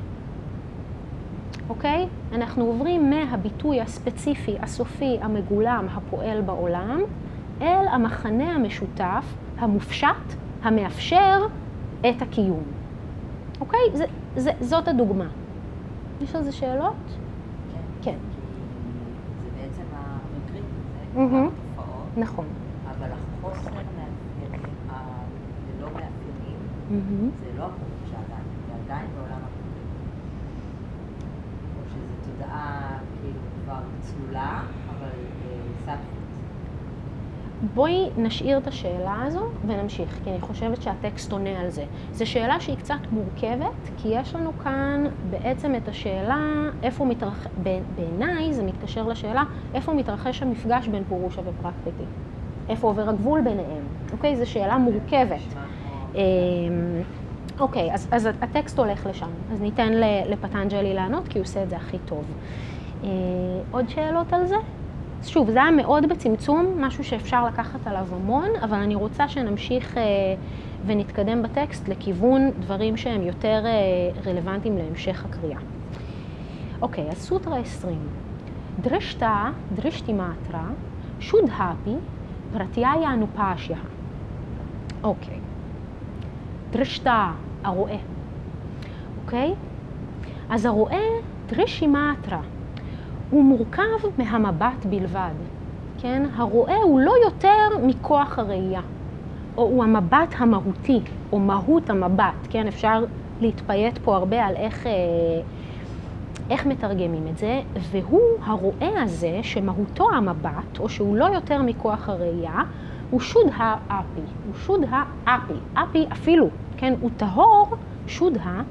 אוקיי? 1.69 2.08
אנחנו 2.32 2.65
עוברים 2.65 3.10
מהביטוי 3.10 3.82
הספציפי, 3.82 4.56
הסופי, 4.60 5.17
המגולם, 5.21 5.88
הפועל 5.91 6.41
בעולם, 6.41 7.02
אל 7.62 7.88
המחנה 7.88 8.52
המשותף, 8.52 9.26
המופשט, 9.58 10.34
המאפשר 10.62 11.41
את 12.10 12.21
הקיום. 12.21 12.63
אוקיי? 13.62 13.80
זה, 13.93 14.06
זה, 14.36 14.52
זאת 14.60 14.88
הדוגמה. 14.88 15.28
יש 16.21 16.36
על 16.36 16.43
זה 16.43 16.52
שאלות? 16.52 16.95
כן. 17.73 17.80
כן. 18.02 18.17
זה 19.43 19.49
בעצם 19.62 19.84
המקרים, 19.93 20.63
זה 21.13 21.19
mm-hmm. 21.19 21.49
התופעות. 21.78 22.17
נכון. 22.17 22.45
אבל 22.89 23.08
החוסר 23.12 23.69
מאפיינים, 23.69 24.76
הלא 24.89 25.88
מאפיינים. 25.88 27.32
זה 27.39 27.45
לא 27.58 27.63
הפרושה 27.63 28.17
עדיין, 28.26 28.43
זה 28.67 28.73
עדיין 28.86 29.08
בעולם 29.15 29.39
תודעה 32.38 32.98
כאילו 33.22 33.39
כבר 33.63 33.80
צלולה, 34.02 34.62
אבל 34.89 35.10
סאטפית. 35.86 36.08
אה, 36.08 37.67
בואי 37.74 38.10
נשאיר 38.17 38.58
את 38.58 38.67
השאלה 38.67 39.24
הזו 39.26 39.41
ונמשיך, 39.67 40.19
כי 40.24 40.30
אני 40.30 40.41
חושבת 40.41 40.82
שהטקסט 40.82 41.32
עונה 41.32 41.60
על 41.60 41.69
זה. 41.69 41.86
זו 42.13 42.26
שאלה 42.26 42.60
שהיא 42.60 42.78
קצת 42.78 43.00
מורכבת, 43.12 43.89
כי 43.98 44.08
יש 44.08 44.36
לנו 44.36 44.52
כאן 44.63 45.04
בעצם 45.30 45.76
את 45.76 45.88
השאלה 45.88 46.38
איפה 46.84 47.06
מתרחש, 47.06 47.48
בעיניי 47.96 48.54
זה 48.54 48.63
מתקשר 48.63 49.08
לשאלה 49.08 49.43
איפה 49.74 49.93
מתרחש 49.93 50.41
המפגש 50.41 50.88
בין 50.88 51.04
פורושה 51.04 51.41
ופרקטיטי. 51.41 52.04
איפה 52.69 52.88
עובר 52.88 53.10
הגבול 53.10 53.41
ביניהם. 53.41 53.84
אוקיי? 54.12 54.36
זו 54.36 54.52
שאלה 54.52 54.78
מורכבת. 54.78 55.56
אוקיי, 57.60 57.94
אז, 57.94 58.08
אז 58.12 58.26
הטקסט 58.42 58.80
הולך 58.80 59.06
לשם, 59.06 59.30
אז 59.52 59.62
ניתן 59.62 59.94
לפטנג'לי 60.30 60.94
לענות, 60.94 61.28
כי 61.28 61.39
הוא 61.39 61.44
עושה 61.44 61.63
את 61.63 61.70
זה 61.70 61.76
הכי 61.76 61.98
טוב. 62.06 62.26
אה, 63.04 63.10
עוד 63.72 63.89
שאלות 63.89 64.34
על 64.34 64.46
זה? 64.46 64.56
שוב, 65.24 65.52
זה 65.52 65.62
היה 65.62 65.72
מאוד 65.72 66.10
בצמצום, 66.10 66.76
משהו 66.78 67.04
שאפשר 67.04 67.46
לקחת 67.46 67.88
עליו 67.88 68.08
המון, 68.12 68.50
אבל 68.62 68.78
אני 68.78 68.96
רוצה 68.96 69.28
שנמשיך 69.28 69.98
אה, 69.98 70.04
ונתקדם 70.86 71.44
בטקסט 71.44 71.88
לכיוון 71.88 72.52
דברים 72.60 72.98
שהם 72.98 73.22
יותר 73.22 73.63
אה, 73.66 73.72
רלוונטיים 74.26 74.78
להמשך 74.78 75.26
הקריאה. 75.26 75.60
אוקיי, 76.82 77.10
אז 77.10 77.18
סוטרה 77.18 77.58
20. 77.58 78.00
דרשתה, 78.82 79.50
דרשתי 79.76 80.13
מאטרה, 80.13 80.66
שודהפי, 81.20 81.96
פרטיהיה 82.54 83.13
אנופשיה. 83.13 83.78
אוקיי. 85.04 85.42
דרשתה, 86.74 87.32
הרועה, 87.64 87.98
אוקיי? 89.26 89.54
אז 90.50 90.66
הרועה, 90.66 90.98
דרשי 91.48 91.88
מאטרה, 91.88 92.42
הוא 93.30 93.44
מורכב 93.44 93.82
מהמבט 94.18 94.86
בלבד, 94.90 95.32
כן? 96.02 96.24
הרועה 96.36 96.78
הוא 96.84 97.00
לא 97.00 97.14
יותר 97.26 97.78
מכוח 97.84 98.40
הראייה, 98.40 98.82
או 99.58 99.64
הוא 99.64 99.84
המבט 99.84 100.36
המהותי, 100.38 101.00
או 101.32 101.40
מהות 101.40 101.90
המבט, 101.90 102.48
כן? 102.50 102.68
אפשר 102.68 103.04
להתפייט 103.42 103.98
פה 103.98 104.16
הרבה 104.16 104.46
על 104.46 104.56
איך, 104.56 104.88
אה, 104.88 104.92
איך 106.50 106.66
מתרגמים 106.66 107.28
את 107.28 107.38
זה, 107.38 107.62
והוא, 107.92 108.22
הרועה 108.46 109.04
הזה, 109.04 109.40
שמהותו 109.42 110.08
המבט, 110.14 110.80
או 110.80 110.90
שהוא 110.90 111.16
לא 111.16 111.26
יותר 111.26 111.62
מכוח 111.62 112.10
הראייה, 112.10 112.62
הוא 113.10 113.20
שוד 113.20 113.48
האפי, 113.58 114.22
הוא 114.46 114.56
שוד 114.56 114.82
האפי, 115.26 115.54
אפי 115.74 116.06
אפילו, 116.12 116.50
כן, 116.84 116.93
הוא 117.02 117.10
טהור, 117.17 117.76
שודה, 118.08 118.62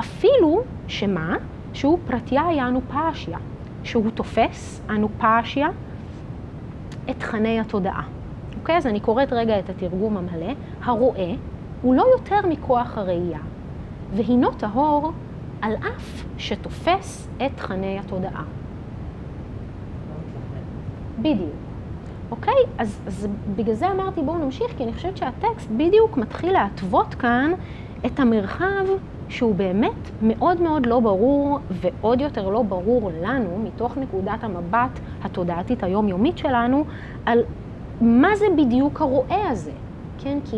אפילו 0.00 0.62
שמה? 0.88 1.36
שהוא 1.72 1.98
פרטיה 2.06 2.68
אנופשיה, 2.68 3.38
שהוא 3.84 4.10
תופס, 4.10 4.82
אנופשיה, 4.90 5.68
את 7.10 7.18
תכני 7.18 7.60
התודעה. 7.60 8.02
אוקיי? 8.60 8.76
אז 8.76 8.86
אני 8.86 9.00
קוראת 9.00 9.32
רגע 9.32 9.58
את 9.58 9.70
התרגום 9.70 10.16
המלא. 10.16 10.52
הרואה 10.82 11.34
הוא 11.82 11.94
לא 11.94 12.04
יותר 12.18 12.48
מכוח 12.48 12.98
הראייה, 12.98 13.40
והינו 14.14 14.50
טהור 14.50 15.12
על 15.62 15.72
אף 15.76 16.24
שתופס 16.38 17.28
את 17.36 17.50
תכני 17.56 17.98
התודעה. 17.98 18.44
בדיוק. 21.18 21.71
אוקיי? 22.32 22.54
אז, 22.78 23.00
אז 23.06 23.28
בגלל 23.56 23.74
זה 23.74 23.90
אמרתי 23.90 24.22
בואו 24.22 24.38
נמשיך, 24.38 24.76
כי 24.76 24.84
אני 24.84 24.92
חושבת 24.92 25.16
שהטקסט 25.16 25.70
בדיוק 25.70 26.16
מתחיל 26.16 26.52
להתוות 26.52 27.14
כאן 27.14 27.52
את 28.06 28.20
המרחב 28.20 28.84
שהוא 29.28 29.54
באמת 29.54 30.10
מאוד 30.22 30.60
מאוד 30.60 30.86
לא 30.86 31.00
ברור, 31.00 31.58
ועוד 31.70 32.20
יותר 32.20 32.48
לא 32.48 32.62
ברור 32.62 33.10
לנו, 33.22 33.58
מתוך 33.64 33.98
נקודת 33.98 34.44
המבט 34.44 35.00
התודעתית 35.22 35.82
היומיומית 35.82 36.38
שלנו, 36.38 36.84
על 37.26 37.38
מה 38.00 38.36
זה 38.36 38.46
בדיוק 38.56 39.00
הרועה 39.00 39.50
הזה, 39.50 39.72
כן? 40.18 40.38
כי... 40.44 40.56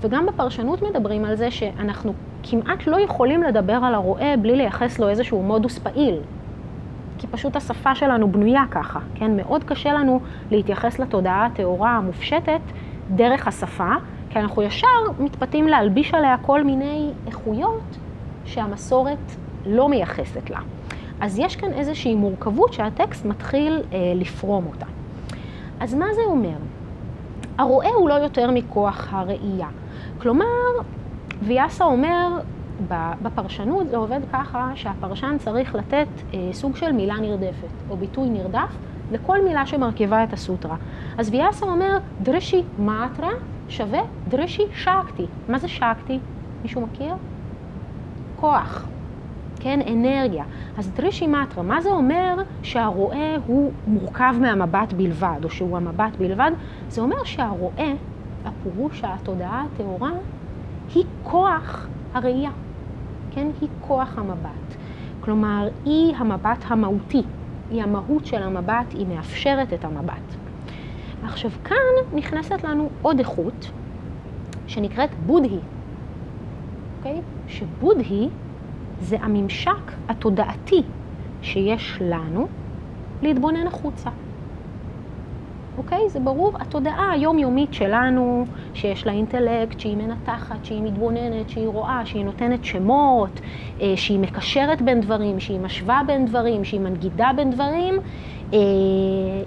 וגם 0.00 0.26
בפרשנות 0.26 0.82
מדברים 0.82 1.24
על 1.24 1.36
זה 1.36 1.50
שאנחנו 1.50 2.12
כמעט 2.42 2.86
לא 2.86 3.00
יכולים 3.00 3.42
לדבר 3.42 3.78
על 3.82 3.94
הרועה 3.94 4.36
בלי 4.36 4.56
לייחס 4.56 4.98
לו 4.98 5.08
איזשהו 5.08 5.42
מודוס 5.42 5.78
פעיל. 5.78 6.20
כי 7.18 7.26
פשוט 7.26 7.56
השפה 7.56 7.94
שלנו 7.94 8.32
בנויה 8.32 8.64
ככה, 8.70 9.00
כן? 9.14 9.36
מאוד 9.36 9.64
קשה 9.64 9.92
לנו 9.92 10.20
להתייחס 10.50 10.98
לתודעה 10.98 11.46
הטהורה 11.46 11.90
המופשטת 11.90 12.60
דרך 13.10 13.48
השפה, 13.48 13.92
כי 14.30 14.38
אנחנו 14.38 14.62
ישר 14.62 14.86
מתפתים 15.18 15.68
להלביש 15.68 16.14
עליה 16.14 16.36
כל 16.42 16.64
מיני 16.64 17.10
איכויות 17.26 17.98
שהמסורת 18.44 19.32
לא 19.66 19.88
מייחסת 19.88 20.50
לה. 20.50 20.60
אז 21.20 21.38
יש 21.38 21.56
כאן 21.56 21.72
איזושהי 21.72 22.14
מורכבות 22.14 22.72
שהטקסט 22.72 23.24
מתחיל 23.24 23.82
אה, 23.92 24.12
לפרום 24.14 24.66
אותה. 24.66 24.86
אז 25.80 25.94
מה 25.94 26.06
זה 26.14 26.20
אומר? 26.26 26.56
הרואה 27.58 27.90
הוא 27.90 28.08
לא 28.08 28.14
יותר 28.14 28.50
מכוח 28.50 29.08
הראייה. 29.10 29.68
כלומר, 30.18 30.46
ויאסה 31.42 31.84
אומר, 31.84 32.28
בפרשנות 33.22 33.88
זה 33.90 33.96
עובד 33.96 34.20
ככה 34.32 34.70
שהפרשן 34.74 35.36
צריך 35.38 35.74
לתת 35.74 36.08
אה, 36.34 36.38
סוג 36.52 36.76
של 36.76 36.92
מילה 36.92 37.14
נרדפת, 37.14 37.90
או 37.90 37.96
ביטוי 37.96 38.30
נרדף, 38.30 38.76
לכל 39.12 39.44
מילה 39.44 39.66
שמרכיבה 39.66 40.24
את 40.24 40.32
הסוטרה. 40.32 40.76
אז 41.18 41.30
ויאסה 41.30 41.66
אומר, 41.66 41.98
דרשי 42.22 42.62
מאטרה 42.78 43.30
שווה 43.68 44.00
דרשי 44.28 44.62
שקטי. 44.72 45.26
מה 45.48 45.58
זה 45.58 45.68
שקטי? 45.68 46.18
מישהו 46.62 46.80
מכיר? 46.80 47.14
כוח, 48.40 48.86
כן, 49.60 49.80
אנרגיה. 49.92 50.44
אז 50.78 50.90
דרישי 50.90 51.26
מטרה, 51.26 51.62
מה 51.62 51.80
זה 51.80 51.88
אומר 51.88 52.42
שהרואה 52.62 53.36
הוא 53.46 53.72
מורכב 53.86 54.34
מהמבט 54.40 54.92
בלבד, 54.92 55.40
או 55.44 55.50
שהוא 55.50 55.76
המבט 55.76 56.16
בלבד? 56.18 56.50
זה 56.88 57.00
אומר 57.00 57.24
שהרואה, 57.24 57.92
הפירוש 58.44 59.04
התודעה 59.04 59.64
הטהורה, 59.74 60.10
היא 60.94 61.04
כוח 61.22 61.86
הראייה, 62.14 62.50
כן? 63.30 63.48
היא 63.60 63.68
כוח 63.80 64.18
המבט. 64.18 64.76
כלומר, 65.20 65.68
היא 65.84 66.14
המבט 66.16 66.64
המהותי, 66.66 67.22
היא 67.70 67.82
המהות 67.82 68.26
של 68.26 68.42
המבט, 68.42 68.92
היא 68.92 69.06
מאפשרת 69.06 69.72
את 69.72 69.84
המבט. 69.84 70.36
עכשיו, 71.24 71.50
כאן 71.64 71.76
נכנסת 72.12 72.64
לנו 72.64 72.88
עוד 73.02 73.18
איכות, 73.18 73.70
שנקראת 74.66 75.10
בודהי, 75.26 75.58
אוקיי? 76.98 77.20
שבודהי 77.48 78.28
זה 79.00 79.16
הממשק 79.20 79.92
התודעתי 80.08 80.82
שיש 81.42 81.98
לנו 82.00 82.48
להתבונן 83.22 83.66
החוצה. 83.66 84.10
אוקיי? 85.78 86.08
זה 86.08 86.20
ברור, 86.20 86.52
התודעה 86.60 87.10
היומיומית 87.12 87.74
שלנו, 87.74 88.44
שיש 88.74 89.06
לה 89.06 89.12
אינטלקט, 89.12 89.80
שהיא 89.80 89.96
מנתחת, 89.96 90.64
שהיא 90.64 90.82
מתבוננת, 90.82 91.48
שהיא 91.48 91.68
רואה, 91.68 92.00
שהיא 92.04 92.24
נותנת 92.24 92.64
שמות, 92.64 93.40
אה, 93.80 93.92
שהיא 93.96 94.18
מקשרת 94.18 94.82
בין 94.82 95.00
דברים, 95.00 95.40
שהיא 95.40 95.60
משווה 95.60 96.00
בין 96.06 96.26
דברים, 96.26 96.64
שהיא 96.64 96.80
מנגידה 96.80 97.30
בין 97.36 97.50
דברים, 97.50 97.94
אה, 98.52 98.58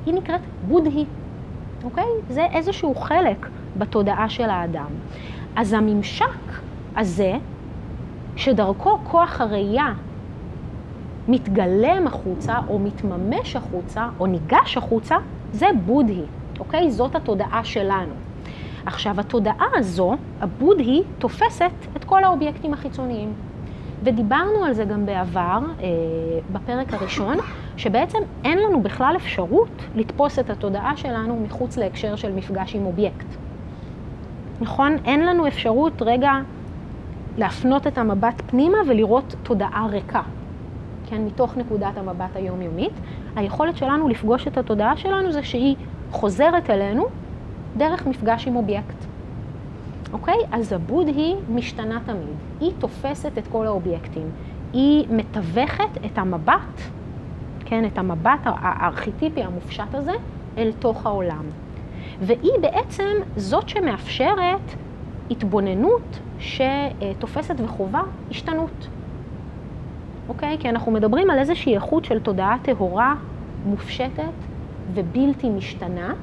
היא 0.05 0.13
נקראת 0.13 0.41
בודהי, 0.67 1.05
אוקיי? 1.83 2.05
זה 2.29 2.45
איזשהו 2.53 2.95
חלק 2.95 3.47
בתודעה 3.77 4.29
של 4.29 4.49
האדם. 4.49 4.89
אז 5.55 5.73
הממשק 5.73 6.61
הזה, 6.95 7.33
שדרכו 8.35 8.97
כוח 9.03 9.41
הראייה 9.41 9.93
מתגלם 11.27 12.07
החוצה, 12.07 12.53
או 12.67 12.79
מתממש 12.79 13.55
החוצה, 13.55 14.07
או 14.19 14.25
ניגש 14.25 14.77
החוצה, 14.77 15.17
זה 15.53 15.67
בודהי, 15.85 16.23
אוקיי? 16.59 16.91
זאת 16.91 17.15
התודעה 17.15 17.63
שלנו. 17.63 18.13
עכשיו, 18.85 19.19
התודעה 19.19 19.65
הזו, 19.75 20.15
הבודהי, 20.41 21.03
תופסת 21.19 21.71
את 21.95 22.03
כל 22.03 22.23
האובייקטים 22.23 22.73
החיצוניים. 22.73 23.33
ודיברנו 24.03 24.63
על 24.65 24.73
זה 24.73 24.85
גם 24.85 25.05
בעבר, 25.05 25.59
אה, 25.79 25.87
בפרק 26.53 26.93
הראשון, 26.93 27.37
שבעצם 27.77 28.17
אין 28.43 28.59
לנו 28.59 28.83
בכלל 28.83 29.13
אפשרות 29.15 29.69
לתפוס 29.95 30.39
את 30.39 30.49
התודעה 30.49 30.97
שלנו 30.97 31.39
מחוץ 31.45 31.77
להקשר 31.77 32.15
של 32.15 32.31
מפגש 32.31 32.75
עם 32.75 32.85
אובייקט. 32.85 33.25
נכון? 34.61 34.95
אין 35.05 35.25
לנו 35.25 35.47
אפשרות 35.47 36.01
רגע 36.01 36.31
להפנות 37.37 37.87
את 37.87 37.97
המבט 37.97 38.41
פנימה 38.47 38.77
ולראות 38.87 39.35
תודעה 39.43 39.87
ריקה, 39.89 40.21
כן? 41.11 41.25
מתוך 41.25 41.57
נקודת 41.57 41.97
המבט 41.97 42.35
היומיומית. 42.35 42.93
היכולת 43.35 43.77
שלנו 43.77 44.07
לפגוש 44.07 44.47
את 44.47 44.57
התודעה 44.57 44.97
שלנו 44.97 45.31
זה 45.31 45.43
שהיא 45.43 45.75
חוזרת 46.11 46.69
אלינו 46.69 47.05
דרך 47.77 48.07
מפגש 48.07 48.47
עם 48.47 48.55
אובייקט. 48.55 48.95
אוקיי? 50.13 50.35
אז 50.51 50.73
הבוד 50.73 51.07
היא 51.07 51.35
משתנה 51.49 51.99
תמיד. 52.05 52.35
היא 52.59 52.71
תופסת 52.79 53.37
את 53.37 53.47
כל 53.47 53.67
האובייקטים. 53.67 54.29
היא 54.73 55.05
מתווכת 55.09 56.05
את 56.05 56.17
המבט, 56.17 56.81
כן, 57.65 57.85
את 57.85 57.97
המבט 57.97 58.39
הארכיטיפי 58.43 59.43
המופשט 59.43 59.93
הזה, 59.95 60.13
אל 60.57 60.71
תוך 60.79 61.05
העולם. 61.05 61.43
והיא 62.21 62.51
בעצם 62.61 63.11
זאת 63.35 63.69
שמאפשרת 63.69 64.75
התבוננות 65.31 66.19
שתופסת 66.39 67.55
וחובה 67.57 68.01
השתנות. 68.31 68.87
אוקיי? 70.29 70.57
כי 70.59 70.69
אנחנו 70.69 70.91
מדברים 70.91 71.29
על 71.29 71.39
איזושהי 71.39 71.75
איכות 71.75 72.05
של 72.05 72.19
תודעה 72.19 72.57
טהורה, 72.61 73.15
מופשטת 73.65 74.33
ובלתי 74.93 75.49
משתנה, 75.49 76.13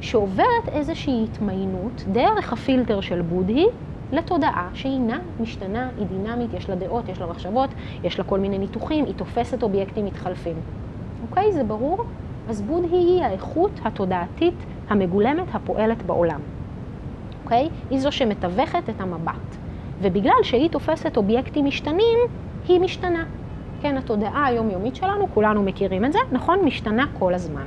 שעוברת 0.00 0.68
איזושהי 0.72 1.24
התמיינות 1.24 2.04
דרך 2.12 2.52
הפילטר 2.52 3.00
של 3.00 3.22
בודהי 3.22 3.66
לתודעה 4.12 4.68
שהיא 4.74 5.00
נעה, 5.00 5.18
משתנה, 5.40 5.88
היא 5.98 6.06
דינמית, 6.06 6.54
יש 6.54 6.68
לה 6.70 6.76
דעות, 6.76 7.08
יש 7.08 7.20
לה 7.20 7.26
מחשבות, 7.26 7.70
יש 8.04 8.18
לה 8.18 8.24
כל 8.24 8.38
מיני 8.38 8.58
ניתוחים, 8.58 9.04
היא 9.04 9.14
תופסת 9.14 9.62
אובייקטים 9.62 10.04
מתחלפים. 10.04 10.56
אוקיי? 11.30 11.52
זה 11.52 11.64
ברור? 11.64 12.04
אז 12.48 12.62
בודהי 12.62 12.98
היא 12.98 13.22
האיכות 13.22 13.70
התודעתית 13.84 14.54
המגולמת 14.88 15.54
הפועלת 15.54 16.02
בעולם. 16.02 16.40
אוקיי? 17.44 17.68
היא 17.90 17.98
זו 17.98 18.12
שמתווכת 18.12 18.90
את 18.90 19.00
המבט. 19.00 19.56
ובגלל 20.02 20.42
שהיא 20.42 20.70
תופסת 20.70 21.16
אובייקטים 21.16 21.64
משתנים, 21.64 22.18
היא 22.68 22.80
משתנה. 22.80 23.24
כן, 23.80 23.96
התודעה 23.96 24.46
היומיומית 24.46 24.96
שלנו, 24.96 25.28
כולנו 25.34 25.62
מכירים 25.62 26.04
את 26.04 26.12
זה, 26.12 26.18
נכון? 26.32 26.58
משתנה 26.64 27.06
כל 27.18 27.34
הזמן. 27.34 27.66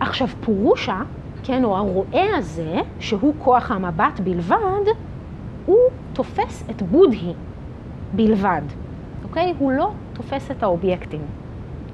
עכשיו, 0.00 0.28
פורושה, 0.40 1.00
כן, 1.44 1.64
או 1.64 1.76
הרועה 1.76 2.36
הזה, 2.36 2.78
שהוא 2.98 3.34
כוח 3.38 3.70
המבט 3.70 4.20
בלבד, 4.24 4.84
הוא 5.66 5.78
תופס 6.12 6.64
את 6.70 6.82
בודהי 6.82 7.32
בלבד, 8.12 8.62
אוקיי? 9.24 9.54
הוא 9.58 9.72
לא 9.72 9.90
תופס 10.12 10.50
את 10.50 10.62
האובייקטים. 10.62 11.20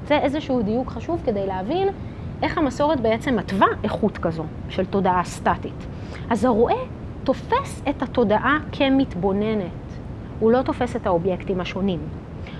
זה 0.08 0.18
איזשהו 0.18 0.62
דיוק 0.62 0.90
חשוב 0.90 1.22
כדי 1.24 1.46
להבין 1.46 1.88
איך 2.42 2.58
המסורת 2.58 3.00
בעצם 3.00 3.36
מתווה 3.36 3.66
איכות 3.84 4.18
כזו 4.18 4.44
של 4.68 4.84
תודעה 4.84 5.24
סטטית. 5.24 5.86
אז 6.30 6.44
הרועה 6.44 6.82
תופס 7.24 7.82
את 7.88 8.02
התודעה 8.02 8.58
כמתבוננת, 8.72 9.70
הוא 10.40 10.52
לא 10.52 10.62
תופס 10.62 10.96
את 10.96 11.06
האובייקטים 11.06 11.60
השונים. 11.60 11.98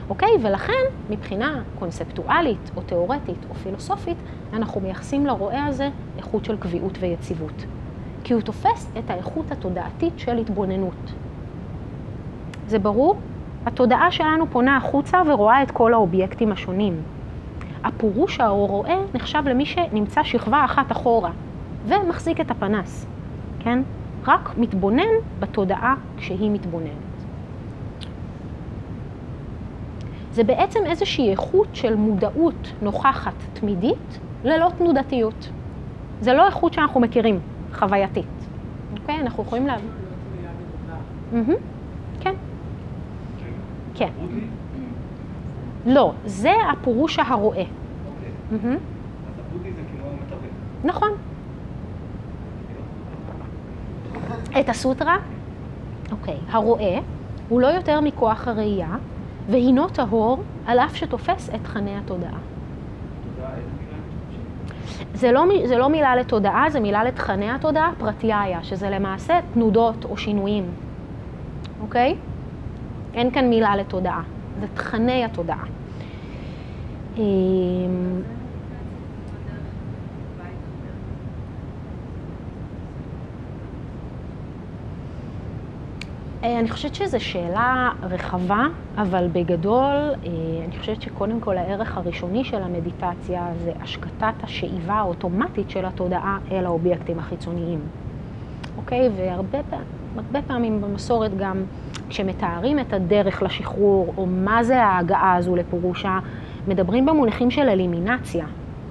אוקיי? 0.09 0.31
ולכן, 0.43 0.83
מבחינה 1.11 1.63
קונספטואלית 1.79 2.71
או 2.77 2.83
תיאורטית 2.83 3.47
או 3.51 3.55
פילוסופית, 3.55 4.17
אנחנו 4.53 4.81
מייחסים 4.81 5.27
לרועה 5.27 5.67
הזה 5.67 5.89
איכות 6.17 6.45
של 6.45 6.57
קביעות 6.57 6.99
ויציבות. 7.01 7.65
כי 8.25 8.35
הוא 8.35 8.43
תופס 8.43 8.91
את 8.99 9.11
האיכות 9.11 9.53
התודעתית 9.53 10.19
של 10.19 10.39
התבוננות. 10.39 11.13
זה 12.67 12.79
ברור? 12.79 13.17
התודעה 13.67 14.11
שלנו 14.11 14.47
פונה 14.51 14.77
החוצה 14.77 15.23
ורואה 15.27 15.63
את 15.63 15.71
כל 15.71 15.95
האובייקטים 15.95 16.53
השונים. 16.53 17.03
הפורוש 17.85 18.41
או 18.41 18.67
רואה 18.67 18.99
נחשב 19.15 19.43
למי 19.47 19.67
שנמצא 19.67 20.23
שכבה 20.23 20.65
אחת 20.65 20.93
אחורה 20.93 21.31
ומחזיק 21.87 22.41
את 22.41 22.51
הפנס, 22.51 23.07
כן? 23.59 23.83
רק 24.27 24.59
מתבונן 24.59 25.03
בתודעה 25.41 25.95
כשהיא 26.17 26.51
מתבוננת. 26.51 27.06
זה 30.37 30.45
בעצם 30.45 30.81
איזושהי 30.87 31.31
איכות 31.31 31.69
של 31.73 31.95
מודעות 31.95 32.73
נוכחת 32.83 33.33
תמידית 33.53 34.19
ללא 34.45 34.71
תנודתיות. 34.79 35.49
זה 36.21 36.33
לא 36.33 36.47
איכות 36.47 36.73
שאנחנו 36.73 37.01
מכירים, 37.01 37.41
חווייתית. 37.75 38.27
אוקיי? 39.01 39.21
אנחנו 39.21 39.43
יכולים 39.43 39.67
להבין. 39.67 39.89
כן. 42.21 42.35
כן. 43.95 44.09
לא, 45.87 46.13
זה 46.25 46.53
הפירוש 46.73 47.19
הרואה. 47.19 47.59
אוקיי. 47.59 48.61
מתווך. 50.23 50.41
נכון. 50.85 51.11
את 54.61 54.69
הסוטרה, 54.69 55.17
אוקיי, 56.13 56.37
הרואה 56.51 56.99
הוא 57.49 57.61
לא 57.61 57.67
יותר 57.67 58.01
מכוח 58.01 58.49
הראייה, 58.49 58.97
והינו 59.49 59.89
טהור 59.89 60.43
על 60.67 60.79
אף 60.79 60.97
שתופס 60.97 61.51
את 61.55 61.61
תכני 61.63 61.97
התודעה. 61.97 62.39
זה 65.15 65.33
לא, 65.33 65.45
זה 65.65 65.79
לא 65.79 65.89
מילה 65.89 66.17
לתודעה, 66.17 66.71
זה 66.71 66.81
מילה 66.81 67.05
לתכני 67.05 67.51
התודעה, 67.51 67.91
פרטיהיה, 67.99 68.63
שזה 68.63 68.91
למעשה 68.91 69.39
תנודות 69.53 70.05
או 70.05 70.17
שינויים, 70.17 70.65
אוקיי? 71.81 72.17
אין 73.15 73.31
כאן 73.31 73.49
מילה 73.49 73.77
לתודעה, 73.77 74.23
זה 74.61 74.67
תכני 74.75 75.25
התודעה. 75.25 75.65
אני 86.47 86.71
חושבת 86.71 86.95
שזו 86.95 87.25
שאלה 87.25 87.91
רחבה, 88.03 88.67
אבל 88.97 89.29
בגדול, 89.33 89.83
אה, 89.85 90.15
אני 90.65 90.79
חושבת 90.79 91.03
שקודם 91.03 91.41
כל 91.41 91.59
הערך 91.59 91.97
הראשוני 91.97 92.45
של 92.45 92.63
המדיטציה 92.63 93.49
זה 93.65 93.73
השקטת 93.81 94.35
השאיבה 94.43 94.95
האוטומטית 94.95 95.71
של 95.71 95.85
התודעה 95.85 96.39
אל 96.53 96.67
האובייקטים 96.67 97.19
החיצוניים. 97.19 97.81
אוקיי? 98.77 99.11
והרבה 99.17 100.43
פעמים, 100.47 100.81
במסורת 100.81 101.37
גם, 101.37 101.63
כשמתארים 102.09 102.79
את 102.79 102.93
הדרך 102.93 103.43
לשחרור, 103.43 104.15
או 104.17 104.27
מה 104.27 104.65
זה 104.65 104.83
ההגעה 104.83 105.35
הזו 105.35 105.57
לפורושה, 105.57 106.19
מדברים 106.69 107.07
במונחים 107.07 107.51
של 107.51 107.69
אלימינציה, 107.69 108.47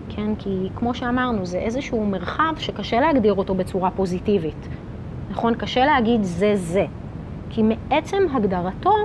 כן? 0.10 0.36
כי 0.36 0.70
כמו 0.76 0.94
שאמרנו, 0.94 1.46
זה 1.46 1.58
איזשהו 1.58 2.06
מרחב 2.06 2.54
שקשה 2.58 3.00
להגדיר 3.00 3.34
אותו 3.34 3.56
בצורה 3.56 3.92
פוזיטיבית. 3.92 4.68
נכון? 5.32 5.56
קשה 5.56 5.86
להגיד 5.86 6.24
זה 6.24 6.52
זה. 6.56 6.86
כי 7.50 7.64
מעצם 7.64 8.18
הגדרתו, 8.34 8.96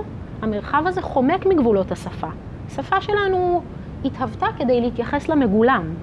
המרחב 0.41 0.83
הזה 0.87 1.01
חומק 1.01 1.45
מגבולות 1.45 1.91
השפה. 1.91 2.27
השפה 2.67 3.01
שלנו 3.01 3.61
התהוותה 4.05 4.47
כדי 4.57 4.81
להתייחס 4.81 5.29
למגולם. 5.29 5.93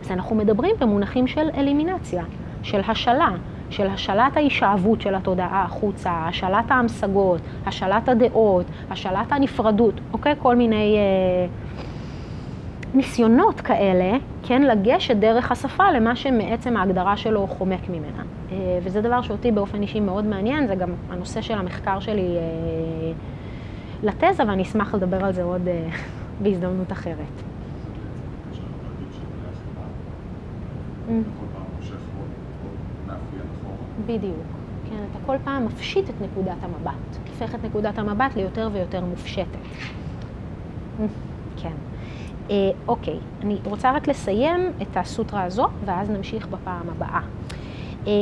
אז 0.00 0.10
אנחנו 0.10 0.36
מדברים 0.36 0.76
במונחים 0.80 1.26
של 1.26 1.48
אלימינציה, 1.54 2.24
של 2.62 2.80
השלה, 2.88 3.30
של 3.70 3.86
השלת 3.86 4.36
ההישאבות 4.36 5.00
של 5.00 5.14
התודעה 5.14 5.62
החוצה, 5.62 6.10
השלת 6.12 6.70
ההמשגות, 6.70 7.40
השלת 7.66 8.08
הדעות, 8.08 8.66
השלת 8.90 9.32
הנפרדות, 9.32 9.94
אוקיי? 10.12 10.34
כל 10.38 10.56
מיני 10.56 10.96
אה, 10.96 11.46
ניסיונות 12.94 13.60
כאלה, 13.60 14.16
כן, 14.42 14.62
לגשת 14.62 15.16
דרך 15.16 15.52
השפה 15.52 15.90
למה 15.90 16.16
שמעצם 16.16 16.76
ההגדרה 16.76 17.16
שלו 17.16 17.46
חומק 17.46 17.88
ממנה. 17.88 18.22
אה, 18.52 18.78
וזה 18.82 19.00
דבר 19.00 19.22
שאותי 19.22 19.50
באופן 19.50 19.82
אישי 19.82 20.00
מאוד 20.00 20.24
מעניין, 20.24 20.66
זה 20.66 20.74
גם 20.74 20.90
הנושא 21.10 21.40
של 21.40 21.54
המחקר 21.54 22.00
שלי 22.00 22.36
אה, 22.36 23.12
לתזה, 24.02 24.42
ואני 24.46 24.62
אשמח 24.62 24.94
לדבר 24.94 25.24
על 25.24 25.32
זה 25.32 25.42
עוד 25.42 25.68
אה, 25.68 25.88
בהזדמנות 26.42 26.92
אחרת. 26.92 27.16
בדיוק. 34.06 34.36
כן, 34.90 34.96
אתה 35.10 35.18
כל 35.26 35.36
פעם 35.44 35.66
מפשיט 35.66 36.10
את 36.10 36.14
נקודת 36.22 36.56
המבט, 36.62 37.18
הופך 37.28 37.54
את 37.54 37.64
נקודת 37.64 37.98
המבט 37.98 38.36
ליותר 38.36 38.68
ויותר 38.72 39.04
מופשטת. 39.04 39.58
כן. 41.56 41.72
אה, 42.50 42.70
אוקיי, 42.88 43.18
אני 43.42 43.58
רוצה 43.64 43.92
רק 43.92 44.08
לסיים 44.08 44.72
את 44.82 44.96
הסוטרה 44.96 45.42
הזו, 45.42 45.68
ואז 45.84 46.10
נמשיך 46.10 46.46
בפעם 46.46 46.90
הבאה. 46.90 47.20
אה, 48.06 48.12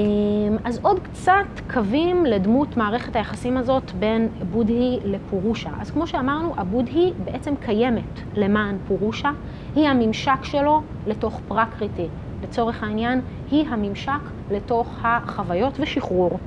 אז 0.65 0.81
עוד 0.83 1.01
קצת 1.01 1.47
קווים 1.73 2.27
לדמות 2.27 2.77
מערכת 2.77 3.17
היחסים 3.17 3.57
הזאת 3.57 3.93
בין 3.93 4.29
בודהי 4.51 4.99
לפורושה. 5.05 5.71
אז 5.81 5.91
כמו 5.91 6.07
שאמרנו, 6.07 6.55
הבודהי 6.57 7.13
בעצם 7.25 7.55
קיימת 7.61 8.21
למען 8.35 8.77
פורושה, 8.89 9.31
היא 9.75 9.89
הממשק 9.89 10.45
שלו 10.45 10.83
לתוך 11.07 11.41
פרקריטי. 11.49 12.07
לצורך 12.43 12.83
העניין, 12.83 13.21
היא 13.51 13.69
הממשק 13.69 14.21
לתוך 14.51 14.99
החוויות 15.03 15.81
ושחרור 15.81 16.39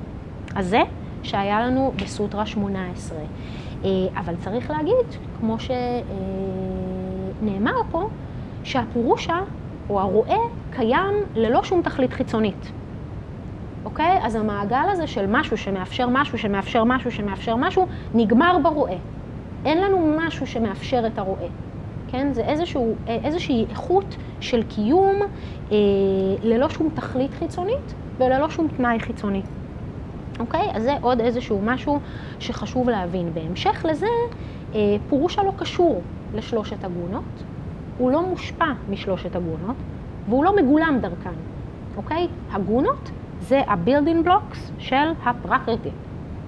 הזה 0.56 0.80
שהיה 1.22 1.66
לנו 1.66 1.92
בסוטרה 2.02 2.46
18. 2.46 3.18
אה, 3.84 3.90
אבל 4.16 4.36
צריך 4.36 4.70
להגיד, 4.70 5.06
כמו 5.40 5.56
שנאמר 7.42 7.72
פה, 7.90 8.08
שהפורושה 8.64 9.38
או 9.90 10.00
הרואה 10.00 10.38
קיים 10.70 11.14
ללא 11.34 11.62
שום 11.64 11.82
תכלית 11.82 12.12
חיצונית. 12.12 12.72
אוקיי? 13.84 14.18
אז 14.22 14.34
המעגל 14.34 14.84
הזה 14.92 15.06
של 15.06 15.26
משהו 15.28 15.56
שמאפשר 15.56 16.08
משהו, 16.08 16.38
שמאפשר 16.38 16.84
משהו, 16.84 17.10
שמאפשר 17.10 17.56
משהו, 17.56 17.86
נגמר 18.14 18.56
ברואה. 18.62 18.96
אין 19.64 19.78
לנו 19.78 20.16
משהו 20.26 20.46
שמאפשר 20.46 21.06
את 21.06 21.18
הרואה. 21.18 21.46
כן? 22.08 22.32
זה 22.32 22.40
איזשהו, 22.40 22.94
איזושהי 23.06 23.66
איכות 23.70 24.16
של 24.40 24.62
קיום 24.62 25.16
אה, 25.72 25.76
ללא 26.42 26.68
שום 26.68 26.88
תכלית 26.94 27.34
חיצונית 27.34 27.94
וללא 28.18 28.50
שום 28.50 28.68
תנאי 28.76 29.00
חיצוני. 29.00 29.42
אוקיי? 30.40 30.68
אז 30.74 30.82
זה 30.82 30.96
עוד 31.00 31.20
איזשהו 31.20 31.60
משהו 31.62 32.00
שחשוב 32.38 32.88
להבין. 32.88 33.34
בהמשך 33.34 33.84
לזה, 33.88 34.06
אה, 34.74 34.96
פורושה 35.08 35.42
לא 35.42 35.52
קשור 35.56 36.02
לשלושת 36.34 36.84
הגונות, 36.84 37.42
הוא 37.98 38.10
לא 38.10 38.26
מושפע 38.26 38.72
משלושת 38.90 39.36
הגונות, 39.36 39.76
והוא 40.28 40.44
לא 40.44 40.56
מגולם 40.56 40.98
דרכן, 41.00 41.34
אוקיי? 41.96 42.28
הגונות 42.52 43.10
זה 43.40 43.60
ה-building 43.66 44.26
blocks 44.28 44.58
של 44.78 45.12
הפרקריטי, 45.24 45.90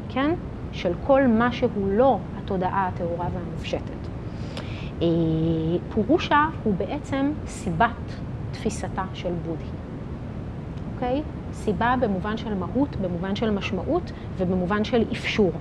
כן? 0.09 0.35
של 0.73 0.93
כל 1.07 1.27
מה 1.27 1.53
שהוא 1.53 1.89
לא 1.89 2.19
התודעה 2.39 2.89
הטהורה 2.89 3.27
והמופשטת. 3.35 4.09
אה, 5.03 5.07
פורושה 5.95 6.47
הוא 6.65 6.75
בעצם 6.75 7.33
סיבת 7.47 8.13
תפיסתה 8.51 9.05
של 9.15 9.33
בודהי, 9.47 9.67
אוקיי? 10.95 11.23
סיבה 11.53 11.95
במובן 12.01 12.37
של 12.37 12.55
מהות, 12.55 12.97
במובן 12.97 13.37
של 13.37 13.51
משמעות 13.51 14.13
ובמובן 14.37 14.85
של 14.85 15.03
אפשור. 15.13 15.53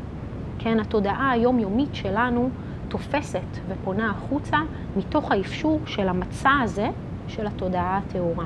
כן, 0.60 0.80
התודעה 0.80 1.32
היומיומית 1.32 1.96
שלנו 1.96 2.50
תופסת 2.94 3.40
ופונה 3.68 4.10
החוצה 4.10 4.58
מתוך 4.98 5.32
האפשור 5.32 5.80
של 5.86 6.08
המצע 6.10 6.52
הזה 6.64 6.90
של 7.28 7.48
התודעה 7.48 7.98
הטהורה. 7.98 8.46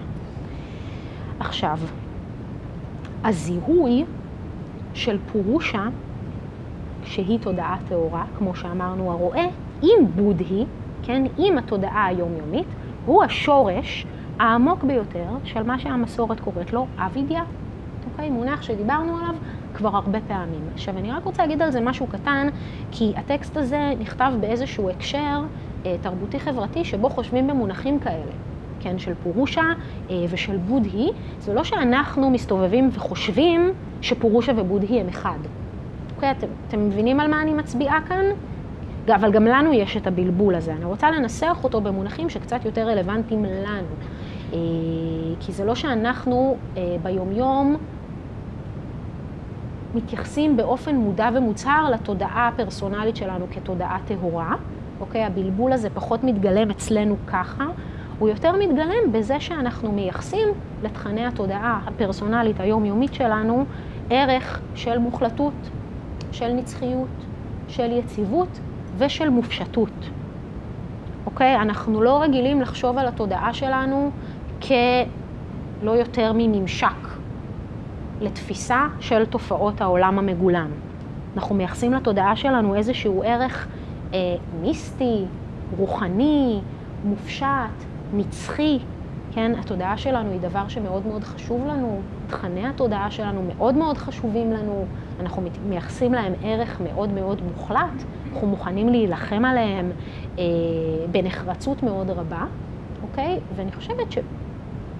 עכשיו, 1.40 1.78
הזיהוי 3.24 4.06
של 4.94 5.18
פורושה, 5.32 5.88
שהיא 7.04 7.40
תודעה 7.40 7.78
טהורה, 7.90 8.24
כמו 8.38 8.56
שאמרנו 8.56 9.12
הרואה, 9.12 9.46
עם 9.82 10.06
בודהי, 10.16 10.66
כן, 11.04 11.24
עם 11.38 11.58
התודעה 11.58 12.06
היומיומית, 12.06 12.68
הוא 13.06 13.24
השורש 13.24 14.06
העמוק 14.40 14.84
ביותר 14.84 15.30
של 15.44 15.64
מה 15.64 15.80
שהמסורת 15.80 16.40
קוראת 16.40 16.74
לו 16.74 16.88
אבידיה, 16.98 17.44
אוקיי? 18.12 18.30
מונח 18.30 18.62
שדיברנו 18.62 19.18
עליו 19.18 19.36
כבר 19.78 19.96
הרבה 19.96 20.20
פעמים. 20.28 20.62
עכשיו, 20.74 20.98
אני 20.98 21.12
רק 21.12 21.24
רוצה 21.24 21.42
להגיד 21.42 21.62
על 21.62 21.72
זה 21.72 21.82
משהו 21.82 22.08
קטן, 22.08 22.48
כי 22.92 23.13
הטקסט 23.16 23.58
הזה 23.58 23.94
נכתב 24.00 24.32
באיזשהו 24.40 24.90
הקשר 24.90 25.42
אה, 25.86 25.96
תרבותי-חברתי 26.02 26.86
שבו 26.86 27.10
חושבים 27.10 27.48
במונחים 27.48 28.00
כאלה. 28.00 28.32
כן, 28.80 29.00
של 29.00 29.13
פורושה 29.24 29.63
אה, 30.10 30.16
ושל 30.30 30.58
בודהי, 30.58 31.10
זה 31.40 31.54
לא 31.54 31.63
שאנחנו 31.63 32.30
מסתובבים 32.30 32.90
וחושבים 32.94 33.74
שפורושה 34.02 34.52
ובודהי 34.56 35.00
הם 35.00 35.08
אחד. 35.08 35.38
אוקיי, 36.16 36.32
אתם, 36.32 36.48
אתם 36.68 36.88
מבינים 36.88 37.20
על 37.20 37.32
מה 37.32 37.42
אני 37.42 37.54
מצביעה 37.54 38.02
כאן? 38.08 38.26
אבל 39.16 39.32
גם 39.32 39.46
לנו 39.46 39.74
יש 39.74 39.98
את 39.98 40.08
הבלבול 40.08 40.56
הזה. 40.56 40.74
אני 40.74 40.86
רוצה 40.86 41.12
לנסח 41.12 41.58
אותו 41.63 41.82
במונחים 41.82 42.30
שקצת 42.30 42.66
יותר 42.66 42.88
רלוונטיים 42.88 43.46
לנו. 43.46 43.88
אה, 44.54 44.58
כי 45.40 45.52
זה 45.52 45.66
לא 45.66 45.76
שאנחנו 45.76 46.58
ביומיום 47.04 47.78
מתייחסים 49.98 50.58
באופן 50.58 50.96
מודע 50.96 51.30
ומוצהר 51.34 51.90
לתודעה 51.90 52.48
הפרסונלית 52.48 53.16
שלנו 53.16 53.46
כתודעה 53.52 53.98
טהורה. 54.06 54.56
אוקיי, 55.00 55.26
הבלבול 55.26 55.74
הזה 55.74 55.90
פחות 55.90 56.24
מתגלם 56.24 56.72
אצלנו 56.72 57.16
ככה. 57.28 57.66
הוא 58.20 58.30
יותר 58.30 58.52
מתגלם 58.56 59.12
בזה 59.12 59.40
שאנחנו 59.40 59.92
מייחסים 59.92 60.48
לתכני 60.84 61.26
התודעה 61.26 61.80
הפרסונלית 61.88 62.60
היומיומית 62.60 63.14
שלנו 63.14 63.66
ערך 64.10 64.62
של 64.76 64.98
מוחלטות, 64.98 65.70
של 66.32 66.54
נצחיות, 66.54 67.08
של 67.68 67.92
יציבות 67.92 68.60
ושל 68.98 69.30
מופשטות. 69.30 70.10
אוקיי? 71.26 71.56
אנחנו 71.56 72.02
לא 72.02 72.22
רגילים 72.22 72.62
לחשוב 72.62 72.98
על 72.98 73.08
התודעה 73.08 73.54
שלנו 73.54 74.12
כלא 74.62 75.92
יותר 75.92 76.32
מממשק 76.36 77.07
לתפיסה 78.22 78.88
של 79.00 79.26
תופעות 79.26 79.82
העולם 79.82 80.20
המגולם. 80.20 80.68
אנחנו 81.36 81.56
מייחסים 81.56 81.94
לתודעה 81.94 82.36
שלנו 82.36 82.76
איזשהו 82.76 83.24
ערך 83.26 83.68
אה, 84.14 84.20
מיסטי, 84.62 85.24
רוחני, 85.78 86.60
מופשט, 87.06 87.48
נצחי. 88.14 88.80
כן, 89.32 89.52
התודעה 89.60 89.98
שלנו 89.98 90.32
היא 90.32 90.40
דבר 90.40 90.68
שמאוד 90.68 91.08
מאוד 91.08 91.24
חשוב 91.24 91.68
לנו, 91.68 92.02
תכני 92.28 92.68
התודעה 92.68 93.12
שלנו 93.12 93.42
מאוד 93.44 93.76
מאוד 93.76 93.98
חשובים 93.98 94.52
לנו, 94.52 94.86
אנחנו 95.20 95.44
מייחסים 95.70 96.14
להם 96.14 96.34
ערך 96.44 96.82
מאוד 96.82 97.10
מאוד 97.14 97.42
מוחלט, 97.52 98.04
אנחנו 98.34 98.48
מוכנים 98.48 98.90
להילחם 98.90 99.46
עליהם 99.46 99.92
אה, 100.40 100.44
בנחרצות 101.12 101.84
מאוד 101.84 102.10
רבה, 102.10 102.46
אוקיי? 103.04 103.40
ואני 103.56 103.72
חושבת 103.72 104.12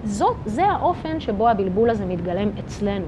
שזה 0.08 0.66
האופן 0.66 1.20
שבו 1.20 1.48
הבלבול 1.48 1.90
הזה 1.90 2.06
מתגלם 2.06 2.48
אצלנו. 2.58 3.06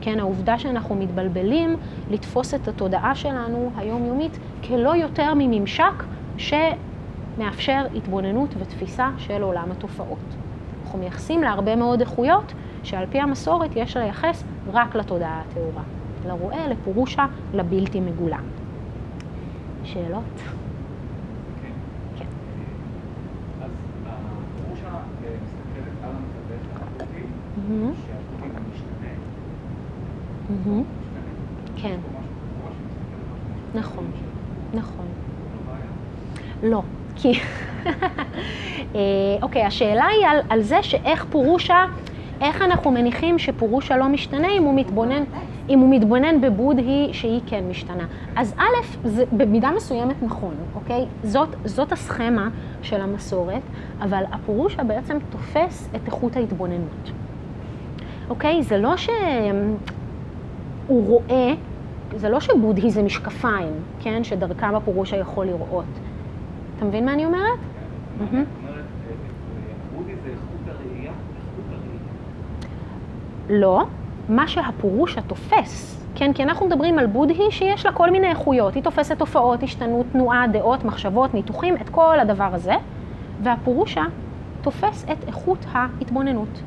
כן, 0.00 0.20
העובדה 0.20 0.58
שאנחנו 0.58 0.94
מתבלבלים 0.94 1.76
לתפוס 2.10 2.54
את 2.54 2.68
התודעה 2.68 3.14
שלנו 3.14 3.70
היומיומית 3.76 4.38
כלא 4.68 4.96
יותר 4.96 5.32
מממשק 5.34 6.04
שמאפשר 6.36 7.86
התבוננות 7.96 8.54
ותפיסה 8.58 9.10
של 9.18 9.42
עולם 9.42 9.70
התופעות. 9.70 10.18
אנחנו 10.84 10.98
מייחסים 10.98 11.42
להרבה 11.42 11.76
מאוד 11.76 12.00
איכויות 12.00 12.52
שעל 12.82 13.06
פי 13.10 13.20
המסורת 13.20 13.70
יש 13.76 13.96
לייחס 13.96 14.44
רק 14.72 14.96
לתודעה 14.96 15.40
הטהורה. 15.40 15.82
לרואה, 16.26 16.68
לפורושה, 16.68 17.26
לבלתי 17.54 18.00
מגולם. 18.00 18.42
שאלות? 19.84 20.24
כן. 21.62 21.72
כן. 22.18 22.24
אז 23.62 23.70
הפירושה 24.06 24.88
מסתכלת 25.44 26.04
על 26.04 26.10
המתווך 26.10 26.82
האקוטי, 26.82 27.22
מהמם, 27.22 27.22
שהאקוטי 27.22 27.22
גם 27.22 27.30
משתנה. 27.44 27.61
מהמם. 27.61 27.61
משתנה. 27.61 27.61
כן. 27.72 27.90
שמסתכל 27.90 28.54
על 28.56 28.62
משהו 28.70 28.86
נכון. 33.74 34.04
נכון. 34.74 35.06
לא? 36.62 36.70
לא, 36.70 36.82
כי... 37.16 37.32
אה, 38.94 39.00
אוקיי, 39.42 39.64
השאלה 39.64 40.06
היא 40.06 40.26
על, 40.26 40.40
על 40.48 40.62
זה 40.62 40.82
שאיך 40.82 41.24
פורושה, 41.30 41.84
איך 42.40 42.62
אנחנו 42.62 42.90
מניחים 42.90 43.38
שפורושה 43.38 43.96
לא 43.96 44.08
משתנה 44.08 44.48
אם 44.48 44.62
הוא 44.62 44.74
מתבונן, 44.74 45.22
אם 45.68 45.78
הוא 45.78 45.94
מתבונן 45.94 46.40
בבודהי 46.40 47.08
שהיא 47.12 47.40
כן 47.46 47.64
משתנה. 47.70 48.06
אז 48.36 48.54
א', 48.58 49.08
זה 49.08 49.24
במידה 49.32 49.70
מסוימת 49.76 50.22
נכון, 50.22 50.54
אוקיי? 50.74 51.06
זאת, 51.22 51.48
זאת 51.64 51.92
הסכמה 51.92 52.48
של 52.82 53.00
המסורת, 53.00 53.62
אבל 54.00 54.22
הפורושה 54.32 54.84
בעצם 54.84 55.18
תופס 55.30 55.88
את 55.96 56.06
איכות 56.06 56.36
ההתבוננות. 56.36 57.21
אוקיי? 58.32 58.62
זה 58.62 58.78
לא 58.78 58.96
שהוא 58.96 59.16
רואה, 60.88 61.54
זה 62.16 62.28
לא 62.28 62.40
שבודהי 62.40 62.90
זה 62.90 63.02
משקפיים, 63.02 63.72
כן? 64.00 64.24
שדרכם 64.24 64.74
הפורושה 64.74 65.16
יכול 65.16 65.46
לראות. 65.46 65.84
אתה 66.76 66.84
מבין 66.84 67.04
מה 67.04 67.12
אני 67.12 67.26
אומרת? 67.26 67.58
הראייה. 70.68 71.12
לא, 73.50 73.82
מה 74.28 74.48
שהפורושה 74.48 75.20
תופס, 75.20 76.06
כן? 76.14 76.32
כי 76.32 76.42
אנחנו 76.42 76.66
מדברים 76.66 76.98
על 76.98 77.06
בודהי 77.06 77.50
שיש 77.50 77.86
לה 77.86 77.92
כל 77.92 78.10
מיני 78.10 78.30
איכויות. 78.30 78.74
היא 78.74 78.82
תופסת 78.82 79.18
תופעות, 79.18 79.62
השתנות, 79.62 80.06
תנועה, 80.12 80.46
דעות, 80.52 80.84
מחשבות, 80.84 81.34
ניתוחים, 81.34 81.76
את 81.76 81.88
כל 81.88 82.20
הדבר 82.20 82.50
הזה, 82.52 82.74
והפורושה 83.42 84.02
תופס 84.62 85.06
את 85.12 85.28
איכות 85.28 85.66
ההתבוננות, 85.72 86.62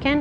כן? 0.00 0.20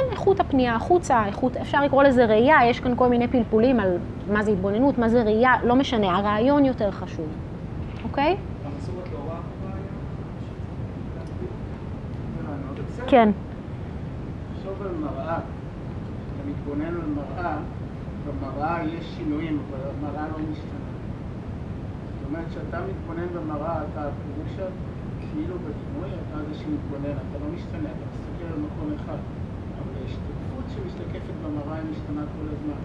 כן, 0.00 0.12
איכות 0.12 0.40
הפנייה 0.40 0.76
החוצה, 0.76 1.26
איכות, 1.26 1.56
אפשר 1.56 1.82
לקרוא 1.84 2.02
לזה 2.02 2.24
ראייה, 2.24 2.56
יש 2.66 2.80
כאן 2.80 2.92
כל 2.96 3.08
מיני 3.08 3.28
פלפולים 3.28 3.80
על 3.80 3.98
מה 4.32 4.42
זה 4.42 4.50
התבוננות, 4.50 4.98
מה 4.98 5.08
זה 5.08 5.22
ראייה, 5.22 5.54
לא 5.62 5.76
משנה, 5.76 6.16
הרעיון 6.16 6.64
יותר 6.64 6.90
חשוב, 6.90 7.26
אוקיי? 8.04 8.36
כן. 13.06 13.30
תחשוב 14.54 14.82
על 14.82 14.92
מראה. 15.00 15.38
אתה 15.38 16.50
מתבונן 16.50 16.84
על 16.86 17.10
מראה, 17.16 17.56
במראה 18.26 18.84
יש 18.84 19.04
שינויים, 19.16 19.58
אבל 19.70 19.78
המראה 19.90 20.28
לא 20.28 20.38
משתנה. 20.50 20.90
זאת 22.20 22.28
אומרת, 22.28 22.44
כשאתה 22.50 22.78
מתבונן 22.90 23.26
במראה, 23.34 23.82
אתה 23.92 24.08
פירושה 24.34 24.66
כאילו 25.32 25.54
בדימוי, 25.54 26.10
אתה 26.10 26.38
זה 26.48 26.54
שמתבונן, 26.58 27.10
אתה 27.10 27.38
לא 27.44 27.52
משתנה, 27.54 27.88
אתה 27.88 28.06
מסתכל 28.12 28.52
על 28.52 28.60
מקום 28.60 28.92
אחד. 29.04 29.39
ההשתקפות 30.02 30.64
שמשתקפת 30.74 31.34
במראה 31.44 31.76
היא 31.78 31.90
משתנה 31.90 32.22
כל 32.36 32.46
הזמן. 32.54 32.80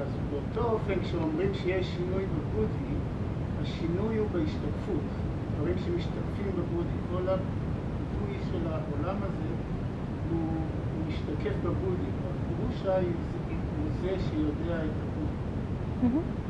אז 0.00 0.08
באותו 0.30 0.70
אופן, 0.72 1.00
כשאומרים 1.02 1.54
שיש 1.54 1.86
שינוי 1.86 2.24
בבודהי, 2.26 2.94
השינוי 3.62 4.16
הוא 4.16 4.28
בהשתקפות. 4.32 5.04
דברים 5.56 5.74
שמשתקפים 5.78 6.50
בבודהי. 6.58 6.98
כל 7.12 7.28
הביטוי 7.28 8.38
של 8.50 8.66
העולם 8.66 9.16
הזה 9.22 9.48
הוא, 10.30 10.48
משתקף 11.08 11.54
בבודהי. 11.64 12.10
הפירושה 12.28 12.96
היא- 12.96 13.12
זה 14.02 14.16
שיודע 14.30 14.84
את 14.84 14.90
הבודהי. 15.02 16.41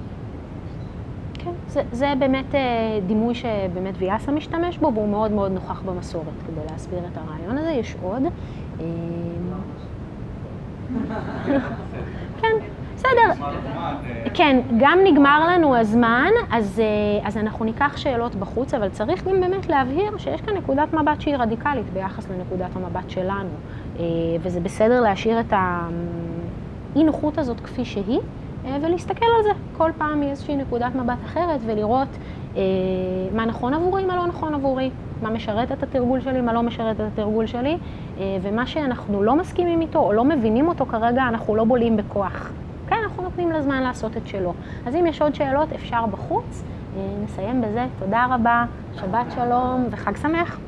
כן, 1.45 1.51
זה, 1.69 1.83
זה 1.93 2.13
באמת 2.19 2.55
אה, 2.55 2.61
דימוי 3.07 3.35
שבאמת 3.35 3.95
ויאסה 3.99 4.33
משתמש 4.33 4.79
בו, 4.79 4.93
והוא 4.95 5.09
מאוד 5.09 5.33
מאוד 5.33 5.53
נוכח 5.53 5.81
במסורת 5.81 6.27
כדי 6.47 6.61
להסביר 6.71 6.99
את 7.13 7.19
הרעיון 7.19 7.59
הזה. 7.59 7.71
יש 7.71 7.97
עוד. 8.03 8.23
אה, 8.81 8.87
כן, 12.41 12.53
בסדר. 12.95 13.47
כן, 14.35 14.61
גם 14.81 14.99
נגמר 15.05 15.47
לנו 15.49 15.77
הזמן, 15.77 16.31
אז, 16.51 16.81
אה, 16.81 17.29
אז 17.29 17.37
אנחנו 17.37 17.65
ניקח 17.65 17.97
שאלות 17.97 18.35
בחוץ, 18.35 18.75
אבל 18.75 18.89
צריך 18.89 19.29
גם 19.29 19.41
באמת 19.41 19.69
להבהיר 19.69 20.19
שיש 20.19 20.41
כאן 20.41 20.57
נקודת 20.57 20.93
מבט 20.93 21.21
שהיא 21.21 21.37
רדיקלית 21.37 21.91
ביחס 21.93 22.27
לנקודת 22.31 22.77
המבט 22.77 23.11
שלנו. 23.11 23.51
וזה 24.43 24.61
בסדר 24.61 25.01
להשאיר 25.01 25.41
את 25.41 25.53
האי 25.53 27.05
נוחות 27.05 27.39
הזאת 27.39 27.61
כפי 27.61 27.85
שהיא, 27.85 28.21
ולהסתכל 28.65 29.27
על 29.39 29.43
זה 29.43 29.51
כל 29.77 29.91
פעם 29.99 30.21
מאיזושהי 30.21 30.57
נקודת 30.57 30.95
מבט 30.95 31.19
אחרת, 31.25 31.61
ולראות 31.67 32.09
אה, 32.57 32.63
מה 33.35 33.45
נכון 33.45 33.75
עבורי, 33.75 34.05
מה 34.05 34.17
לא 34.17 34.27
נכון 34.27 34.55
עבורי, 34.55 34.91
מה 35.23 35.31
משרת 35.31 35.73
את 35.73 35.83
התרגול 35.83 36.21
שלי, 36.21 36.41
מה 36.41 36.53
לא 36.53 36.63
משרת 36.63 36.97
את 36.97 37.07
התרגול 37.13 37.47
שלי, 37.47 37.79
אה, 38.19 38.37
ומה 38.43 38.67
שאנחנו 38.67 39.23
לא 39.23 39.37
מסכימים 39.37 39.81
איתו 39.81 39.99
או 39.99 40.13
לא 40.13 40.25
מבינים 40.25 40.69
אותו 40.69 40.87
כרגע, 40.87 41.23
אנחנו 41.29 41.57
לא 41.57 41.65
בולעים 41.65 41.97
בכוח. 41.97 42.53
כן, 42.89 42.97
אנחנו 43.05 43.23
נותנים 43.23 43.53
לזמן 43.53 43.83
לעשות 43.83 44.17
את 44.17 44.27
שלו. 44.27 44.53
אז 44.87 44.95
אם 44.95 45.07
יש 45.07 45.23
עוד 45.23 45.35
שאלות, 45.35 45.73
אפשר 45.73 46.07
בחוץ. 46.07 46.63
אה, 46.97 47.01
נסיים 47.25 47.61
בזה. 47.61 47.87
תודה 47.99 48.27
רבה, 48.31 48.65
שבת 49.01 49.27
שלום 49.35 49.87
וחג 49.91 50.17
שמח. 50.17 50.59